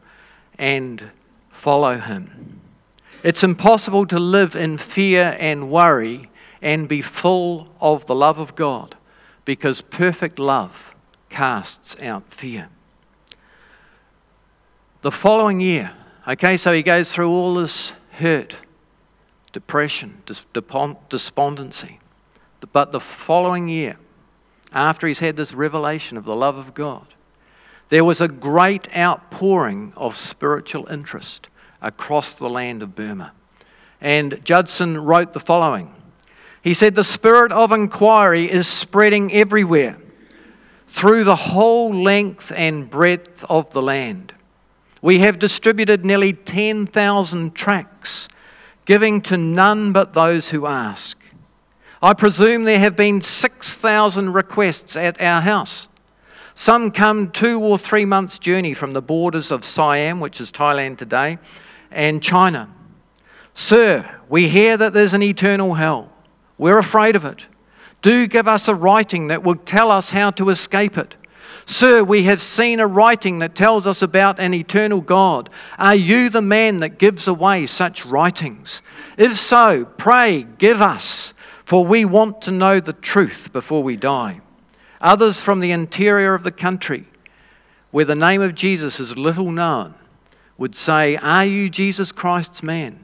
and 0.57 1.11
follow 1.51 1.97
Him. 1.97 2.59
It's 3.23 3.43
impossible 3.43 4.07
to 4.07 4.19
live 4.19 4.55
in 4.55 4.77
fear 4.77 5.35
and 5.39 5.71
worry 5.71 6.30
and 6.61 6.87
be 6.87 7.01
full 7.01 7.67
of 7.79 8.05
the 8.05 8.15
love 8.15 8.39
of 8.39 8.55
God 8.55 8.95
because 9.45 9.81
perfect 9.81 10.39
love 10.39 10.71
casts 11.29 11.95
out 12.01 12.23
fear. 12.33 12.69
The 15.01 15.11
following 15.11 15.59
year, 15.59 15.91
okay, 16.27 16.57
so 16.57 16.71
he 16.71 16.83
goes 16.83 17.11
through 17.11 17.29
all 17.29 17.55
this 17.55 17.93
hurt, 18.11 18.55
depression, 19.51 20.21
despondency. 21.09 21.99
But 22.71 22.91
the 22.91 22.99
following 22.99 23.67
year, 23.67 23.97
after 24.71 25.07
he's 25.07 25.19
had 25.19 25.35
this 25.35 25.53
revelation 25.53 26.17
of 26.17 26.25
the 26.25 26.35
love 26.35 26.57
of 26.57 26.73
God, 26.73 27.07
there 27.89 28.05
was 28.05 28.21
a 28.21 28.27
great 28.27 28.87
outpouring 28.95 29.91
of 29.97 30.15
spiritual 30.15 30.87
interest 30.87 31.47
across 31.81 32.35
the 32.35 32.49
land 32.49 32.83
of 32.83 32.95
Burma. 32.95 33.33
And 33.99 34.39
Judson 34.43 35.03
wrote 35.03 35.33
the 35.33 35.39
following 35.39 35.93
he 36.61 36.73
said, 36.73 36.95
The 36.95 37.03
spirit 37.03 37.51
of 37.51 37.71
inquiry 37.71 38.49
is 38.51 38.67
spreading 38.67 39.33
everywhere 39.33 39.97
through 40.89 41.23
the 41.23 41.35
whole 41.35 41.93
length 41.93 42.51
and 42.55 42.89
breadth 42.89 43.43
of 43.49 43.69
the 43.71 43.81
land. 43.81 44.33
We 45.01 45.19
have 45.19 45.39
distributed 45.39 46.05
nearly 46.05 46.33
10,000 46.33 47.55
tracts, 47.55 48.27
giving 48.85 49.21
to 49.21 49.37
none 49.37 49.93
but 49.93 50.13
those 50.13 50.49
who 50.49 50.67
ask. 50.67 51.17
I 52.03 52.13
presume 52.13 52.63
there 52.63 52.79
have 52.79 52.95
been 52.95 53.21
6,000 53.21 54.33
requests 54.33 54.95
at 54.95 55.19
our 55.21 55.41
house. 55.41 55.87
Some 56.55 56.91
come 56.91 57.31
two 57.31 57.59
or 57.59 57.77
three 57.77 58.05
months' 58.05 58.37
journey 58.37 58.73
from 58.73 58.93
the 58.93 59.01
borders 59.01 59.51
of 59.51 59.65
Siam, 59.65 60.19
which 60.19 60.41
is 60.41 60.51
Thailand 60.51 60.97
today, 60.97 61.39
and 61.91 62.21
China. 62.21 62.69
Sir, 63.53 64.09
we 64.29 64.47
hear 64.47 64.77
that 64.77 64.93
there's 64.93 65.13
an 65.13 65.23
eternal 65.23 65.73
hell. 65.73 66.11
We're 66.61 66.77
afraid 66.77 67.15
of 67.15 67.25
it. 67.25 67.43
Do 68.03 68.27
give 68.27 68.47
us 68.47 68.67
a 68.67 68.75
writing 68.75 69.29
that 69.29 69.41
will 69.41 69.55
tell 69.55 69.89
us 69.89 70.11
how 70.11 70.29
to 70.29 70.51
escape 70.51 70.95
it. 70.95 71.15
Sir, 71.65 72.03
we 72.03 72.25
have 72.25 72.39
seen 72.39 72.79
a 72.79 72.85
writing 72.85 73.39
that 73.39 73.55
tells 73.55 73.87
us 73.87 74.03
about 74.03 74.39
an 74.39 74.53
eternal 74.53 75.01
God. 75.01 75.49
Are 75.79 75.95
you 75.95 76.29
the 76.29 76.43
man 76.43 76.77
that 76.81 76.99
gives 76.99 77.27
away 77.27 77.65
such 77.65 78.05
writings? 78.05 78.83
If 79.17 79.39
so, 79.39 79.85
pray, 79.97 80.43
give 80.43 80.83
us, 80.83 81.33
for 81.65 81.83
we 81.83 82.05
want 82.05 82.43
to 82.43 82.51
know 82.51 82.79
the 82.79 82.93
truth 82.93 83.49
before 83.51 83.81
we 83.81 83.95
die. 83.95 84.39
Others 85.01 85.41
from 85.41 85.61
the 85.61 85.71
interior 85.71 86.35
of 86.35 86.43
the 86.43 86.51
country, 86.51 87.07
where 87.89 88.05
the 88.05 88.13
name 88.13 88.43
of 88.43 88.53
Jesus 88.53 88.99
is 88.99 89.17
little 89.17 89.51
known, 89.51 89.95
would 90.59 90.75
say, 90.75 91.15
Are 91.17 91.43
you 91.43 91.71
Jesus 91.71 92.11
Christ's 92.11 92.61
man? 92.61 93.03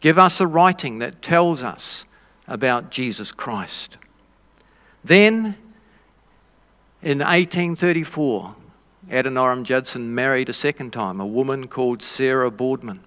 Give 0.00 0.18
us 0.18 0.40
a 0.40 0.46
writing 0.48 0.98
that 0.98 1.22
tells 1.22 1.62
us 1.62 2.04
about 2.48 2.90
Jesus 2.90 3.32
Christ. 3.32 3.96
Then, 5.04 5.56
in 7.02 7.18
1834, 7.18 8.54
Adoniram 9.10 9.64
Judson 9.64 10.14
married 10.14 10.48
a 10.48 10.52
second 10.52 10.92
time, 10.92 11.20
a 11.20 11.26
woman 11.26 11.68
called 11.68 12.02
Sarah 12.02 12.50
Boardman. 12.50 13.00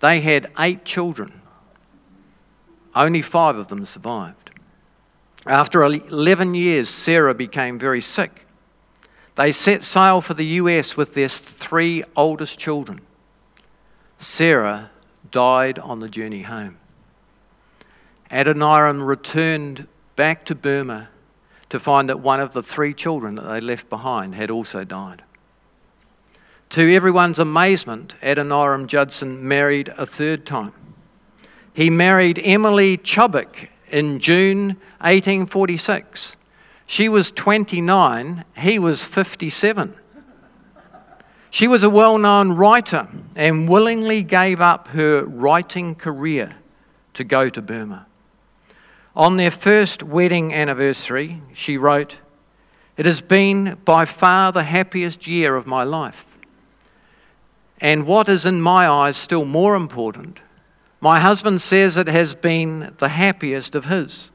They 0.00 0.20
had 0.20 0.52
eight 0.58 0.84
children. 0.84 1.40
Only 2.94 3.22
five 3.22 3.56
of 3.56 3.68
them 3.68 3.84
survived. 3.84 4.50
After 5.46 5.84
11 5.84 6.54
years, 6.54 6.88
Sarah 6.88 7.34
became 7.34 7.78
very 7.78 8.00
sick. 8.00 8.46
They 9.36 9.52
set 9.52 9.84
sail 9.84 10.20
for 10.20 10.34
the 10.34 10.44
US 10.44 10.96
with 10.96 11.14
their 11.14 11.28
three 11.28 12.02
oldest 12.16 12.58
children. 12.58 13.00
Sarah 14.18 14.90
died 15.30 15.78
on 15.78 16.00
the 16.00 16.08
journey 16.08 16.42
home. 16.42 16.78
Adoniram 18.30 19.02
returned 19.02 19.86
back 20.16 20.44
to 20.46 20.54
Burma 20.54 21.08
to 21.68 21.78
find 21.78 22.08
that 22.08 22.20
one 22.20 22.40
of 22.40 22.52
the 22.52 22.62
three 22.62 22.94
children 22.94 23.34
that 23.36 23.48
they 23.48 23.60
left 23.60 23.88
behind 23.88 24.34
had 24.34 24.50
also 24.50 24.84
died. 24.84 25.22
To 26.70 26.94
everyone's 26.94 27.38
amazement, 27.38 28.14
Adoniram 28.22 28.88
Judson 28.88 29.46
married 29.46 29.92
a 29.96 30.06
third 30.06 30.44
time. 30.44 30.72
He 31.72 31.90
married 31.90 32.40
Emily 32.42 32.98
Chubbuck 32.98 33.68
in 33.90 34.18
June 34.18 34.68
1846. 35.00 36.34
She 36.86 37.08
was 37.08 37.30
29, 37.32 38.44
he 38.56 38.78
was 38.78 39.02
57. 39.02 39.94
She 41.50 41.68
was 41.68 41.82
a 41.82 41.90
well 41.90 42.18
known 42.18 42.52
writer 42.52 43.08
and 43.34 43.68
willingly 43.68 44.22
gave 44.22 44.60
up 44.60 44.88
her 44.88 45.24
writing 45.24 45.94
career 45.94 46.54
to 47.14 47.24
go 47.24 47.48
to 47.48 47.62
Burma. 47.62 48.06
On 49.16 49.38
their 49.38 49.50
first 49.50 50.02
wedding 50.02 50.52
anniversary, 50.52 51.40
she 51.54 51.78
wrote, 51.78 52.16
It 52.98 53.06
has 53.06 53.22
been 53.22 53.78
by 53.82 54.04
far 54.04 54.52
the 54.52 54.64
happiest 54.64 55.26
year 55.26 55.56
of 55.56 55.66
my 55.66 55.84
life. 55.84 56.26
And 57.80 58.06
what 58.06 58.28
is 58.28 58.44
in 58.44 58.60
my 58.60 58.86
eyes 58.86 59.16
still 59.16 59.46
more 59.46 59.74
important, 59.74 60.40
my 61.00 61.18
husband 61.18 61.62
says 61.62 61.96
it 61.96 62.08
has 62.08 62.34
been 62.34 62.94
the 62.98 63.08
happiest 63.08 63.74
of 63.74 63.86
his. 63.86 64.28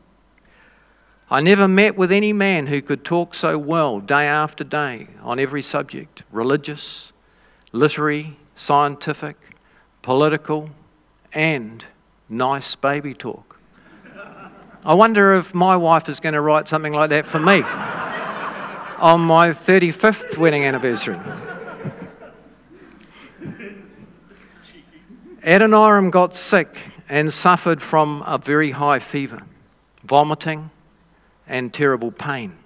I 1.30 1.42
never 1.42 1.68
met 1.68 1.96
with 1.96 2.12
any 2.12 2.34
man 2.34 2.66
who 2.66 2.82
could 2.82 3.06
talk 3.06 3.36
so 3.36 3.60
well 3.60 4.00
day 4.00 4.26
after 4.26 4.64
day 4.64 5.08
on 5.22 5.38
every 5.38 5.62
subject 5.62 6.24
religious, 6.32 7.12
literary, 7.72 8.36
scientific, 8.56 9.38
political, 10.02 10.72
and 11.34 11.86
nice 12.30 12.74
baby 12.74 13.14
talk. 13.14 13.61
I 14.84 14.96
wonder 14.96 15.36
if 15.36 15.54
my 15.54 15.78
wife 15.78 16.10
is 16.10 16.20
going 16.20 16.34
to 16.34 16.42
write 16.42 16.68
something 16.68 16.92
like 16.94 17.12
that 17.12 17.28
for 17.28 17.38
me 17.38 17.62
on 18.98 19.22
my 19.22 19.52
35th 19.52 20.38
wedding 20.38 20.66
anniversary. 20.66 21.20
Adoniram 25.44 26.10
got 26.10 26.36
sick 26.36 26.76
and 27.10 27.32
suffered 27.32 27.80
from 27.80 28.24
a 28.26 28.40
very 28.40 28.72
high 28.72 28.98
fever, 28.98 29.44
vomiting, 30.04 30.72
and 31.48 31.72
terrible 31.72 32.12
pain. 32.12 32.58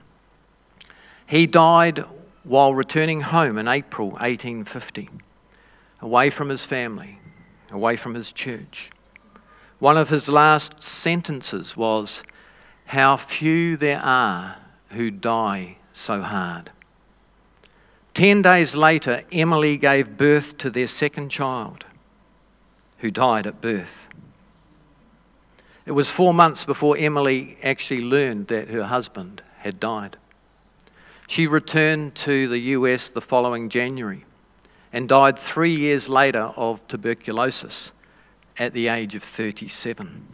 He 1.28 1.48
died 1.48 2.06
while 2.46 2.74
returning 2.74 3.20
home 3.20 3.58
in 3.58 3.68
April 3.68 4.12
1850, 4.12 5.10
away 6.00 6.30
from 6.30 6.48
his 6.48 6.64
family, 6.64 7.20
away 7.72 7.98
from 7.98 8.14
his 8.14 8.32
church. 8.32 8.90
One 9.80 9.98
of 9.98 10.10
his 10.10 10.30
last 10.30 10.82
sentences 10.82 11.76
was, 11.76 12.24
How 12.86 13.18
few 13.18 13.76
there 13.76 14.02
are 14.02 14.56
who 14.92 15.12
die 15.12 15.78
so 15.94 16.22
hard. 16.22 16.72
Ten 18.14 18.42
days 18.42 18.76
later, 18.76 19.24
Emily 19.32 19.76
gave 19.76 20.18
birth 20.18 20.58
to 20.60 20.70
their 20.70 20.88
second 20.88 21.30
child, 21.30 21.84
who 23.00 23.12
died 23.12 23.46
at 23.46 23.62
birth. 23.62 24.08
It 25.86 25.92
was 25.92 26.10
four 26.10 26.34
months 26.34 26.64
before 26.64 26.98
Emily 26.98 27.58
actually 27.62 28.02
learned 28.02 28.48
that 28.48 28.70
her 28.70 28.86
husband 28.86 29.42
had 29.60 29.80
died. 29.80 30.18
She 31.28 31.48
returned 31.48 32.16
to 32.16 32.48
the 32.48 32.60
US 32.60 33.10
the 33.10 33.22
following 33.22 33.70
January 33.70 34.26
and 34.94 35.10
died 35.10 35.38
three 35.38 35.76
years 35.76 36.08
later 36.08 36.54
of 36.56 36.88
tuberculosis 36.88 37.92
at 38.58 38.74
the 38.74 38.88
age 38.88 39.16
of 39.16 39.24
37. 39.24 40.28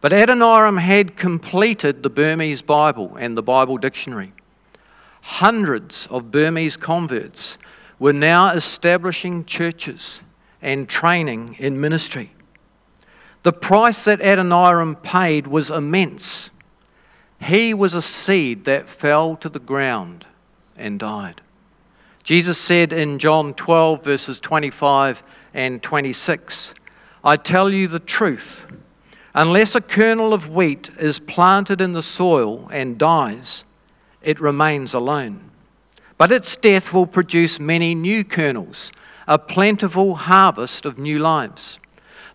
But 0.00 0.12
Adoniram 0.12 0.78
had 0.78 1.16
completed 1.16 2.02
the 2.02 2.10
Burmese 2.10 2.62
Bible 2.62 3.16
and 3.16 3.36
the 3.36 3.42
Bible 3.42 3.78
dictionary. 3.78 4.32
Hundreds 5.20 6.08
of 6.10 6.32
Burmese 6.32 6.76
converts 6.76 7.56
were 8.00 8.12
now 8.12 8.50
establishing 8.50 9.44
churches 9.44 10.20
and 10.60 10.88
training 10.88 11.54
in 11.58 11.80
ministry. 11.80 12.32
The 13.44 13.52
price 13.52 14.04
that 14.04 14.20
Adoniram 14.20 14.96
paid 14.96 15.46
was 15.46 15.70
immense. 15.70 16.50
He 17.40 17.74
was 17.74 17.94
a 17.94 18.02
seed 18.02 18.64
that 18.64 18.88
fell 18.88 19.36
to 19.36 19.48
the 19.48 19.58
ground 19.60 20.26
and 20.76 20.98
died. 20.98 21.40
Jesus 22.22 22.58
said 22.58 22.92
in 22.92 23.18
John 23.18 23.54
12, 23.54 24.04
verses 24.04 24.40
25 24.40 25.22
and 25.54 25.82
26, 25.82 26.74
I 27.24 27.36
tell 27.36 27.70
you 27.72 27.88
the 27.88 28.00
truth. 28.00 28.62
Unless 29.34 29.74
a 29.74 29.80
kernel 29.80 30.34
of 30.34 30.48
wheat 30.48 30.90
is 30.98 31.18
planted 31.18 31.80
in 31.80 31.92
the 31.92 32.02
soil 32.02 32.68
and 32.72 32.98
dies, 32.98 33.64
it 34.20 34.40
remains 34.40 34.92
alone. 34.92 35.50
But 36.18 36.32
its 36.32 36.56
death 36.56 36.92
will 36.92 37.06
produce 37.06 37.58
many 37.58 37.94
new 37.94 38.24
kernels, 38.24 38.92
a 39.26 39.38
plentiful 39.38 40.14
harvest 40.14 40.84
of 40.84 40.98
new 40.98 41.18
lives. 41.18 41.78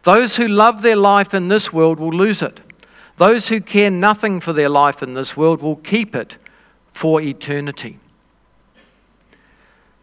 Those 0.03 0.35
who 0.35 0.47
love 0.47 0.81
their 0.81 0.95
life 0.95 1.33
in 1.33 1.49
this 1.49 1.71
world 1.71 1.99
will 1.99 2.13
lose 2.13 2.41
it. 2.41 2.59
Those 3.17 3.47
who 3.47 3.61
care 3.61 3.91
nothing 3.91 4.39
for 4.39 4.53
their 4.53 4.69
life 4.69 5.03
in 5.03 5.13
this 5.13 5.35
world 5.35 5.61
will 5.61 5.75
keep 5.77 6.15
it 6.15 6.37
for 6.93 7.21
eternity. 7.21 7.99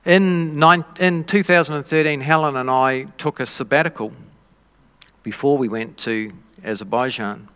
In, 0.05 0.63
in 0.99 1.25
2013, 1.25 2.21
Helen 2.21 2.57
and 2.57 2.71
I 2.71 3.05
took 3.17 3.41
a 3.41 3.47
sabbatical 3.47 4.13
before 5.25 5.59
we 5.59 5.69
went 5.69 5.99
to 5.99 6.31
Azerbaijan. 6.63 7.49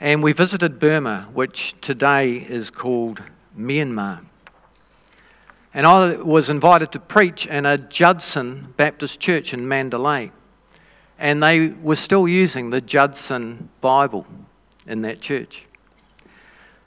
And 0.00 0.22
we 0.22 0.32
visited 0.32 0.78
Burma, 0.78 1.28
which 1.32 1.74
today 1.80 2.36
is 2.36 2.68
called 2.68 3.22
Myanmar. 3.58 4.20
And 5.72 5.86
I 5.86 6.16
was 6.16 6.50
invited 6.50 6.90
to 6.92 6.98
preach 6.98 7.46
in 7.46 7.64
a 7.64 7.78
Judson 7.78 8.74
Baptist 8.76 9.20
church 9.20 9.54
in 9.54 9.66
Mandalay. 9.68 10.32
And 11.18 11.42
they 11.42 11.68
were 11.68 11.96
still 11.96 12.26
using 12.26 12.70
the 12.70 12.80
Judson 12.80 13.68
Bible 13.80 14.26
in 14.86 15.02
that 15.02 15.20
church. 15.20 15.64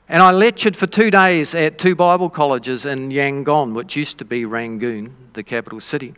And 0.09 0.21
I 0.21 0.31
lectured 0.31 0.75
for 0.75 0.85
two 0.85 1.09
days 1.09 1.55
at 1.55 1.77
two 1.77 1.95
Bible 1.95 2.29
colleges 2.29 2.85
in 2.85 3.09
Yangon, 3.09 3.73
which 3.73 3.95
used 3.95 4.17
to 4.17 4.25
be 4.25 4.43
Rangoon, 4.43 5.15
the 5.31 5.43
capital 5.43 5.79
city, 5.79 6.13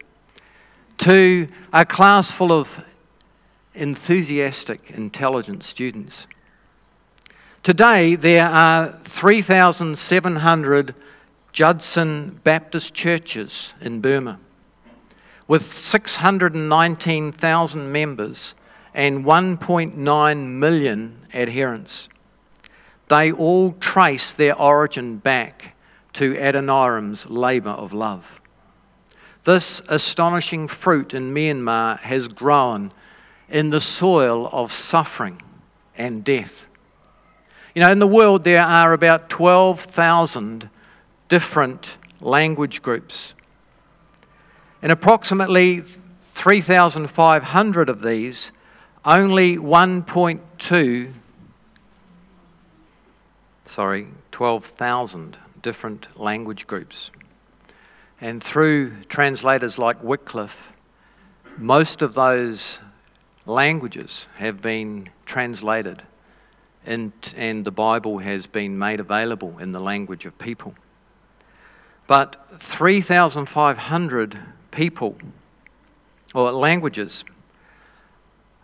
to 1.00 1.48
a 1.72 1.86
class 1.86 2.32
full 2.32 2.52
of 2.52 2.68
enthusiastic, 3.76 4.92
intelligent 4.92 5.64
students. 5.64 6.28
Today, 7.64 8.16
there 8.16 8.48
are 8.48 9.00
3,700 9.06 10.94
Judson 11.52 12.40
Baptist 12.44 12.94
churches 12.94 13.74
in 13.82 14.02
Burma 14.02 14.40
with 15.48 15.74
619,000 15.74 17.92
members 17.92 18.54
and 18.94 19.26
1.9 19.26 20.48
million 20.48 21.26
adherents. 21.34 22.08
They 23.08 23.32
all 23.32 23.72
trace 23.74 24.34
their 24.34 24.58
origin 24.58 25.18
back 25.18 25.76
to 26.14 26.36
Adoniram's 26.38 27.26
labour 27.28 27.72
of 27.72 27.94
love. 27.94 28.26
This 29.44 29.82
astonishing 29.90 30.68
fruit 30.68 31.14
in 31.14 31.32
Myanmar 31.34 32.00
has 32.00 32.28
grown 32.28 32.92
in 33.50 33.70
the 33.70 33.82
soil 33.82 34.50
of 34.52 34.72
suffering 34.72 35.42
and 35.98 36.24
death. 36.24 36.66
You 37.74 37.82
know, 37.82 37.92
in 37.92 38.00
the 38.00 38.08
world 38.08 38.44
there 38.44 38.64
are 38.64 38.94
about 38.94 39.30
12,000 39.30 40.70
different 41.30 41.92
language 42.22 42.82
groups. 42.82 43.34
In 44.82 44.92
approximately 44.92 45.84
3,500 46.36 47.90
of 47.90 48.02
these, 48.02 48.52
only 49.04 49.58
1.2, 49.58 51.14
sorry, 53.66 54.08
12,000 54.32 55.38
different 55.62 56.08
language 56.20 56.68
groups. 56.68 57.12
And 58.22 58.44
through 58.44 59.04
translators 59.06 59.78
like 59.78 60.02
Wycliffe, 60.04 60.56
most 61.58 62.02
of 62.02 62.14
those 62.14 62.80
languages 63.46 64.28
have 64.36 64.62
been 64.62 65.10
translated 65.26 66.02
and, 66.86 67.12
and 67.36 67.66
the 67.66 67.72
Bible 67.72 68.20
has 68.20 68.46
been 68.46 68.78
made 68.78 69.00
available 69.00 69.58
in 69.60 69.72
the 69.72 69.80
language 69.80 70.26
of 70.26 70.38
people. 70.38 70.76
But 72.08 72.36
3,500 72.62 74.40
people 74.72 75.16
or 76.34 76.52
languages 76.52 77.24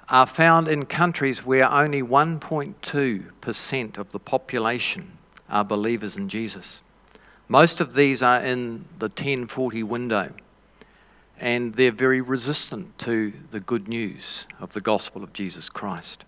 are 0.09 0.27
found 0.27 0.67
in 0.67 0.85
countries 0.85 1.45
where 1.45 1.71
only 1.71 2.03
1.2% 2.03 3.97
of 3.97 4.11
the 4.11 4.19
population 4.19 5.17
are 5.49 5.63
believers 5.63 6.15
in 6.17 6.29
Jesus. 6.29 6.81
Most 7.47 7.81
of 7.81 7.93
these 7.93 8.21
are 8.21 8.43
in 8.43 8.85
the 8.99 9.07
1040 9.07 9.83
window 9.83 10.31
and 11.41 11.73
they're 11.73 11.91
very 11.91 12.21
resistant 12.21 12.95
to 12.99 13.33
the 13.49 13.59
good 13.59 13.87
news 13.87 14.45
of 14.59 14.71
the 14.73 14.79
gospel 14.79 15.23
of 15.23 15.33
Jesus 15.33 15.69
Christ. 15.69 16.23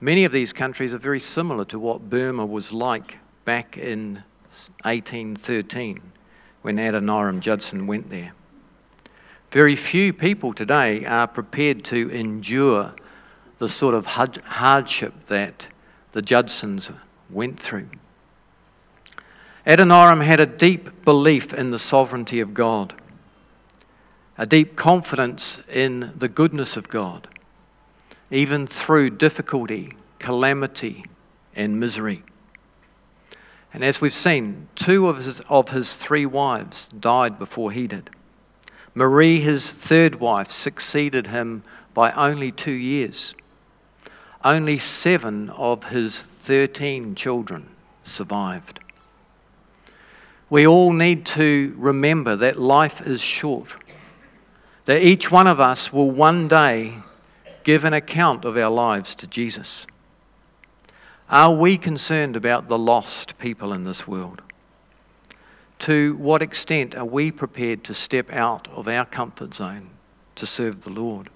Many 0.00 0.24
of 0.24 0.32
these 0.32 0.52
countries 0.52 0.92
are 0.92 0.98
very 0.98 1.20
similar 1.20 1.64
to 1.66 1.78
what 1.78 2.10
Burma 2.10 2.44
was 2.44 2.72
like 2.72 3.18
back 3.44 3.78
in 3.78 4.24
1813 4.82 6.02
when 6.62 6.76
Adoniram 6.76 7.40
Judson 7.40 7.86
went 7.86 8.10
there. 8.10 8.32
Very 9.52 9.76
few 9.76 10.12
people 10.12 10.52
today 10.52 11.04
are 11.04 11.28
prepared 11.28 11.84
to 11.84 12.10
endure 12.10 12.92
the 13.58 13.68
sort 13.68 13.94
of 13.94 14.06
hardship 14.06 15.14
that 15.28 15.68
the 16.10 16.22
Judsons 16.22 16.90
went 17.30 17.60
through. 17.60 17.88
Adoniram 19.68 20.20
had 20.20 20.40
a 20.40 20.46
deep 20.46 21.04
belief 21.04 21.54
in 21.54 21.70
the 21.70 21.78
sovereignty 21.78 22.40
of 22.40 22.54
God, 22.54 22.94
a 24.38 24.46
deep 24.46 24.76
confidence 24.76 25.60
in 25.68 26.12
the 26.16 26.28
goodness 26.28 26.76
of 26.76 26.88
God, 26.88 27.28
even 28.30 28.66
through 28.66 29.10
difficulty, 29.10 29.92
calamity, 30.18 31.04
and 31.54 31.78
misery. 31.78 32.22
And 33.74 33.84
as 33.84 34.00
we've 34.00 34.14
seen, 34.14 34.68
two 34.74 35.08
of 35.08 35.18
his, 35.18 35.40
of 35.48 35.68
his 35.70 35.94
three 35.94 36.26
wives 36.26 36.88
died 36.98 37.38
before 37.38 37.72
he 37.72 37.86
did. 37.86 38.10
Marie, 38.94 39.40
his 39.40 39.70
third 39.70 40.16
wife, 40.16 40.50
succeeded 40.50 41.26
him 41.26 41.62
by 41.94 42.12
only 42.12 42.52
two 42.52 42.72
years. 42.72 43.34
Only 44.44 44.78
seven 44.78 45.50
of 45.50 45.84
his 45.84 46.24
13 46.42 47.14
children 47.14 47.68
survived. 48.02 48.80
We 50.50 50.66
all 50.66 50.92
need 50.92 51.24
to 51.26 51.74
remember 51.78 52.36
that 52.36 52.60
life 52.60 53.00
is 53.06 53.22
short, 53.22 53.68
that 54.84 55.02
each 55.02 55.30
one 55.30 55.46
of 55.46 55.60
us 55.60 55.92
will 55.92 56.10
one 56.10 56.48
day 56.48 56.96
give 57.64 57.84
an 57.84 57.94
account 57.94 58.44
of 58.44 58.56
our 58.56 58.70
lives 58.70 59.14
to 59.14 59.26
Jesus. 59.26 59.86
Are 61.28 61.54
we 61.54 61.78
concerned 61.78 62.36
about 62.36 62.68
the 62.68 62.78
lost 62.78 63.38
people 63.38 63.72
in 63.72 63.84
this 63.84 64.06
world? 64.06 64.42
To 65.80 66.14
what 66.16 66.42
extent 66.42 66.94
are 66.94 67.04
we 67.04 67.30
prepared 67.30 67.84
to 67.84 67.94
step 67.94 68.30
out 68.32 68.68
of 68.68 68.86
our 68.88 69.04
comfort 69.04 69.54
zone 69.54 69.90
to 70.36 70.46
serve 70.46 70.84
the 70.84 70.90
Lord? 70.90 71.30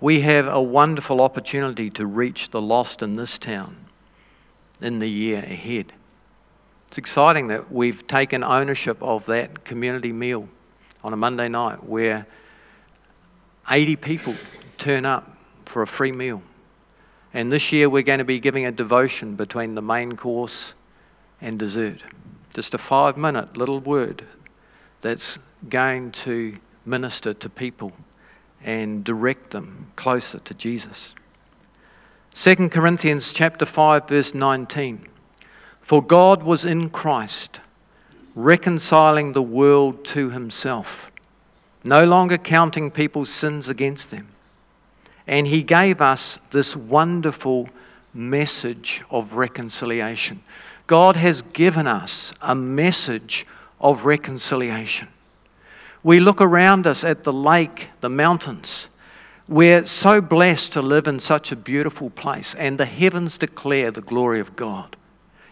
We 0.00 0.20
have 0.20 0.46
a 0.46 0.60
wonderful 0.60 1.20
opportunity 1.20 1.90
to 1.90 2.06
reach 2.06 2.50
the 2.50 2.60
lost 2.60 3.02
in 3.02 3.16
this 3.16 3.38
town 3.38 3.76
in 4.80 4.98
the 4.98 5.08
year 5.08 5.38
ahead. 5.38 5.92
It's 6.88 6.98
exciting 6.98 7.48
that 7.48 7.72
we've 7.72 8.06
taken 8.06 8.44
ownership 8.44 9.02
of 9.02 9.24
that 9.26 9.64
community 9.64 10.12
meal 10.12 10.48
on 11.04 11.12
a 11.12 11.16
Monday 11.16 11.48
night 11.48 11.84
where 11.84 12.26
80 13.70 13.96
people 13.96 14.34
turn 14.78 15.04
up 15.04 15.36
for 15.66 15.82
a 15.82 15.86
free 15.86 16.12
meal. 16.12 16.42
And 17.34 17.52
this 17.52 17.72
year 17.72 17.90
we're 17.90 18.02
going 18.02 18.18
to 18.18 18.24
be 18.24 18.40
giving 18.40 18.64
a 18.64 18.72
devotion 18.72 19.36
between 19.36 19.74
the 19.74 19.82
main 19.82 20.16
course 20.16 20.72
and 21.40 21.58
dessert. 21.58 22.02
Just 22.54 22.72
a 22.72 22.78
five 22.78 23.16
minute 23.16 23.56
little 23.56 23.80
word 23.80 24.24
that's 25.02 25.38
going 25.68 26.10
to 26.12 26.56
minister 26.86 27.34
to 27.34 27.48
people 27.48 27.92
and 28.62 29.04
direct 29.04 29.50
them 29.50 29.92
closer 29.96 30.38
to 30.38 30.54
Jesus. 30.54 31.14
2 32.34 32.70
Corinthians 32.70 33.32
chapter 33.32 33.66
5 33.66 34.08
verse 34.08 34.34
19 34.34 35.06
For 35.82 36.02
God 36.02 36.42
was 36.42 36.64
in 36.64 36.88
Christ 36.88 37.60
reconciling 38.34 39.32
the 39.32 39.42
world 39.42 40.04
to 40.04 40.30
himself 40.30 41.10
no 41.84 42.04
longer 42.04 42.38
counting 42.38 42.90
people's 42.90 43.30
sins 43.30 43.68
against 43.68 44.10
them 44.10 44.28
and 45.26 45.46
he 45.46 45.62
gave 45.62 46.00
us 46.00 46.38
this 46.50 46.76
wonderful 46.76 47.68
message 48.12 49.02
of 49.10 49.34
reconciliation. 49.34 50.42
God 50.86 51.16
has 51.16 51.42
given 51.42 51.86
us 51.86 52.32
a 52.42 52.54
message 52.54 53.46
of 53.80 54.04
reconciliation. 54.04 55.08
We 56.02 56.20
look 56.20 56.40
around 56.40 56.86
us 56.86 57.04
at 57.04 57.24
the 57.24 57.32
lake, 57.32 57.88
the 58.00 58.10
mountains. 58.10 58.88
We're 59.48 59.86
so 59.86 60.20
blessed 60.20 60.72
to 60.74 60.82
live 60.82 61.06
in 61.06 61.18
such 61.18 61.52
a 61.52 61.56
beautiful 61.56 62.10
place, 62.10 62.54
and 62.54 62.78
the 62.78 62.86
heavens 62.86 63.38
declare 63.38 63.90
the 63.90 64.02
glory 64.02 64.40
of 64.40 64.54
God. 64.56 64.96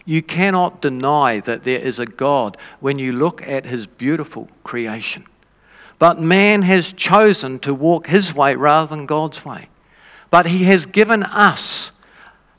You 0.05 0.21
cannot 0.21 0.81
deny 0.81 1.39
that 1.41 1.63
there 1.63 1.79
is 1.79 1.99
a 1.99 2.05
God 2.05 2.57
when 2.79 2.99
you 2.99 3.13
look 3.13 3.41
at 3.41 3.65
his 3.65 3.87
beautiful 3.87 4.49
creation. 4.63 5.25
But 5.97 6.19
man 6.19 6.63
has 6.63 6.91
chosen 6.91 7.59
to 7.59 7.73
walk 7.73 8.07
his 8.07 8.33
way 8.33 8.55
rather 8.55 8.93
than 8.93 9.05
God's 9.05 9.45
way. 9.45 9.69
But 10.29 10.45
he 10.45 10.65
has 10.65 10.85
given 10.85 11.23
us 11.23 11.91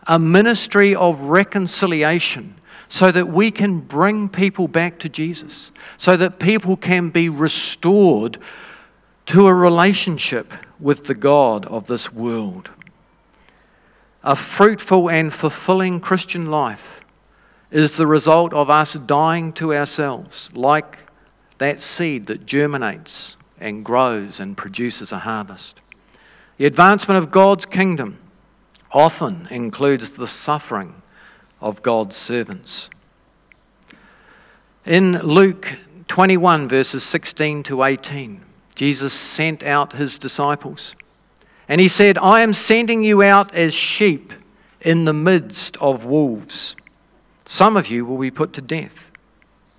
a 0.07 0.19
ministry 0.19 0.95
of 0.95 1.21
reconciliation 1.21 2.55
so 2.89 3.11
that 3.11 3.29
we 3.29 3.51
can 3.51 3.81
bring 3.81 4.29
people 4.29 4.69
back 4.69 4.99
to 5.01 5.09
Jesus, 5.09 5.71
so 5.99 6.17
that 6.17 6.39
people 6.39 6.77
can 6.77 7.11
be 7.11 7.29
restored 7.29 8.39
to 9.27 9.47
a 9.47 9.55
relationship 9.55 10.53
with 10.79 11.05
the 11.05 11.15
God 11.15 11.67
of 11.67 11.87
this 11.87 12.13
world. 12.13 12.71
A 14.23 14.37
fruitful 14.37 15.11
and 15.11 15.33
fulfilling 15.33 16.01
Christian 16.01 16.51
life 16.51 17.04
is 17.75 17.97
the 17.97 18.07
result 18.07 18.55
of 18.55 18.71
us 18.71 18.93
dying 18.93 19.53
to 19.53 19.75
ourselves, 19.75 20.49
like 20.55 20.97
that 21.59 21.83
seed 21.83 22.29
that 22.29 22.47
germinates 22.47 23.35
and 23.59 23.85
grows 23.85 24.39
and 24.39 24.57
produces 24.57 25.11
a 25.11 25.19
harvest. 25.19 25.81
The 26.57 26.67
advancement 26.67 27.19
of 27.19 27.33
God's 27.33 27.67
kingdom 27.67 28.19
often 28.93 29.49
includes 29.51 30.15
the 30.15 30.29
suffering 30.29 31.03
of 31.61 31.83
God's 31.83 32.15
servants. 32.15 32.91
In 34.87 35.19
Luke 35.19 35.75
21, 36.07 36.69
verses 36.69 37.03
16 37.03 37.65
to 37.65 37.83
18, 37.83 38.41
Jesus 38.77 39.13
sent 39.13 39.65
out 39.65 39.93
his 39.95 40.17
disciples. 40.17 40.95
And 41.69 41.81
he 41.81 41.89
said, 41.89 42.19
I 42.19 42.43
am 42.43 42.53
sending 42.53 43.03
you 43.03 43.23
out 43.23 43.53
as 43.53 43.75
sheep 43.75 44.33
in 44.81 45.07
the 45.07 45.13
midst 45.13 45.77
of 45.79 46.05
wolves. 46.05 46.77
Some 47.45 47.77
of 47.77 47.89
you 47.89 48.05
will 48.05 48.19
be 48.19 48.31
put 48.31 48.53
to 48.55 48.61
death. 48.61 48.95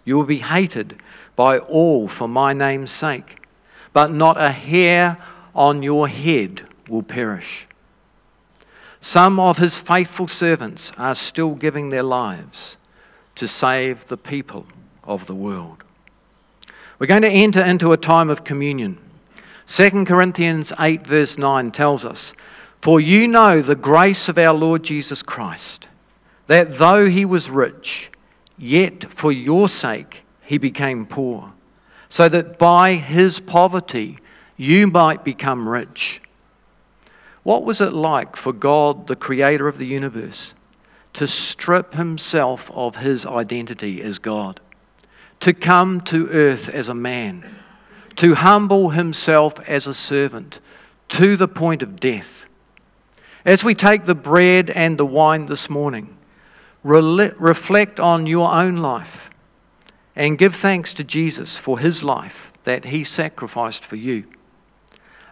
You 0.04 0.18
will 0.18 0.26
be 0.26 0.40
hated 0.40 1.02
by 1.36 1.58
all 1.58 2.08
for 2.08 2.28
my 2.28 2.54
name's 2.54 2.92
sake, 2.92 3.46
but 3.94 4.12
not 4.12 4.40
a 4.40 4.52
hair 4.52 5.18
on 5.54 5.82
your 5.82 6.08
head 6.08 6.68
will 6.88 7.04
perish. 7.04 7.68
Some 9.02 9.40
of 9.40 9.58
his 9.58 9.78
faithful 9.78 10.28
servants 10.28 10.92
are 10.98 11.16
still 11.16 11.56
giving 11.56 11.90
their 11.90 12.04
lives 12.04 12.78
to 13.36 13.48
save 13.48 14.08
the 14.08 14.18
people 14.18 14.66
of 15.04 15.26
the 15.28 15.36
world. 15.36 15.84
We're 16.98 17.08
going 17.08 17.22
to 17.24 17.30
enter 17.30 17.64
into 17.64 17.92
a 17.92 17.98
time 17.98 18.30
of 18.30 18.44
communion. 18.44 18.98
2 19.68 20.06
Corinthians 20.06 20.72
8, 20.80 21.06
verse 21.06 21.38
9 21.38 21.72
tells 21.72 22.06
us, 22.06 22.34
For 22.82 23.02
you 23.02 23.28
know 23.28 23.62
the 23.62 23.76
grace 23.76 24.30
of 24.30 24.38
our 24.38 24.54
Lord 24.54 24.84
Jesus 24.84 25.22
Christ, 25.22 25.88
that 26.48 26.78
though 26.78 27.10
he 27.10 27.26
was 27.26 27.50
rich, 27.50 28.10
yet 28.58 29.12
for 29.12 29.32
your 29.32 29.68
sake 29.68 30.24
he 30.42 30.58
became 30.58 31.06
poor, 31.06 31.52
so 32.10 32.30
that 32.30 32.60
by 32.60 32.96
his 32.96 33.40
poverty 33.40 34.18
you 34.58 34.88
might 34.88 35.24
become 35.24 35.68
rich. 35.68 36.22
What 37.44 37.64
was 37.64 37.82
it 37.82 37.94
like 37.94 38.36
for 38.36 38.54
God, 38.54 39.08
the 39.08 39.16
creator 39.16 39.68
of 39.68 39.78
the 39.78 39.86
universe, 39.86 40.54
to 41.14 41.28
strip 41.28 41.94
himself 41.94 42.70
of 42.74 42.96
his 42.96 43.26
identity 43.26 44.02
as 44.02 44.20
God, 44.20 44.60
to 45.42 45.54
come 45.54 46.02
to 46.02 46.30
earth 46.30 46.70
as 46.70 46.90
a 46.90 46.96
man, 46.96 47.56
to 48.16 48.34
humble 48.34 48.90
himself 48.90 49.54
as 49.68 49.88
a 49.88 49.94
servant 49.94 50.60
to 51.10 51.38
the 51.38 51.48
point 51.48 51.82
of 51.82 52.00
death? 52.00 52.46
As 53.46 53.64
we 53.64 53.76
take 53.76 54.06
the 54.06 54.16
bread 54.16 54.72
and 54.72 54.98
the 54.98 55.06
wine 55.06 55.46
this 55.46 55.70
morning, 55.70 56.15
reflect 56.86 58.00
on 58.00 58.28
your 58.28 58.54
own 58.54 58.78
life 58.78 59.32
and 60.16 60.38
give 60.38 60.56
thanks 60.56 60.94
to 60.94 61.04
Jesus 61.04 61.58
for 61.58 61.80
his 61.80 62.04
life 62.04 62.52
that 62.64 62.86
he 62.86 63.04
sacrificed 63.04 63.84
for 63.84 63.96
you. 63.96 64.24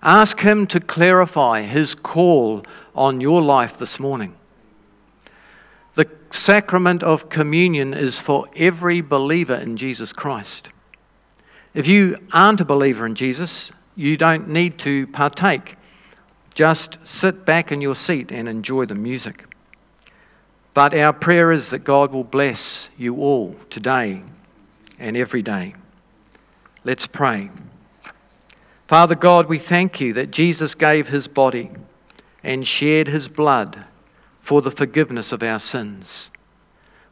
Ask 0.02 0.40
him 0.40 0.68
to 0.68 0.80
clarify 0.80 1.62
his 1.62 1.96
call 1.96 2.66
on 2.96 3.22
your 3.22 3.42
life 3.42 3.78
this 3.78 4.00
morning. 4.00 4.36
The 5.96 6.10
sacrament 6.32 7.04
of 7.04 7.30
communion 7.30 7.94
is 7.94 8.20
for 8.20 8.48
every 8.56 9.02
believer 9.02 9.56
in 9.56 9.78
Jesus 9.78 10.12
Christ. 10.12 10.70
If 11.74 11.88
you 11.88 12.18
aren't 12.34 12.62
a 12.62 12.66
believer 12.66 13.06
in 13.06 13.16
Jesus, 13.16 13.72
you 13.96 14.18
don't 14.18 14.50
need 14.50 14.80
to 14.80 15.08
partake. 15.08 15.76
Just 16.56 16.98
sit 17.04 17.46
back 17.46 17.72
in 17.72 17.80
your 17.80 17.96
seat 17.96 18.32
and 18.32 18.50
enjoy 18.50 18.86
the 18.86 18.96
music. 18.96 19.46
But 20.74 20.96
our 20.96 21.14
prayer 21.14 21.52
is 21.52 21.70
that 21.70 21.84
God 21.84 22.12
will 22.12 22.24
bless 22.24 22.90
you 22.98 23.18
all 23.18 23.56
today 23.70 24.24
and 24.98 25.16
every 25.16 25.42
day. 25.42 25.76
Let's 26.84 27.06
pray. 27.06 27.52
Father 28.88 29.16
God, 29.16 29.48
we 29.48 29.60
thank 29.60 30.02
you 30.02 30.14
that 30.14 30.32
Jesus 30.32 30.76
gave 30.76 31.08
his 31.08 31.28
body 31.28 31.72
and 32.44 32.68
shared 32.68 33.08
his 33.08 33.28
blood 33.28 33.86
for 34.42 34.62
the 34.62 34.72
forgiveness 34.72 35.32
of 35.32 35.42
our 35.42 35.60
sins. 35.60 36.30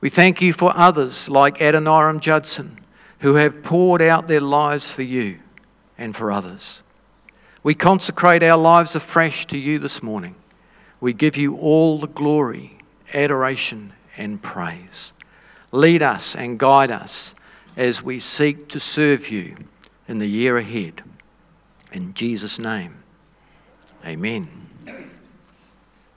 We 0.02 0.10
thank 0.10 0.42
you 0.42 0.54
for 0.54 0.76
others 0.76 1.30
like 1.30 1.60
Adoniram 1.60 2.20
Judson 2.20 2.80
who 3.20 3.36
have 3.36 3.64
poured 3.64 4.02
out 4.02 4.28
their 4.28 4.42
lives 4.42 4.90
for 4.90 5.04
you 5.04 5.40
and 5.98 6.16
for 6.16 6.32
others. 6.32 6.82
We 7.64 7.76
consecrate 7.76 8.42
our 8.42 8.58
lives 8.58 8.96
afresh 8.96 9.46
to 9.48 9.58
you 9.58 9.78
this 9.78 10.02
morning. 10.02 10.36
We 11.00 11.14
give 11.14 11.38
you 11.38 11.56
all 11.56 12.00
the 12.00 12.08
glory, 12.08 12.80
adoration, 13.14 13.94
and 14.18 14.42
praise. 14.42 15.14
Lead 15.72 16.02
us 16.02 16.36
and 16.36 16.60
guide 16.60 16.92
us 16.92 17.34
as 17.78 18.02
we 18.02 18.20
seek 18.20 18.68
to 18.70 18.80
serve 18.80 19.30
you 19.30 19.56
in 20.08 20.18
the 20.20 20.28
year 20.28 20.58
ahead. 20.58 21.02
In 21.92 22.14
Jesus' 22.14 22.60
name, 22.60 23.04
amen. 24.06 24.61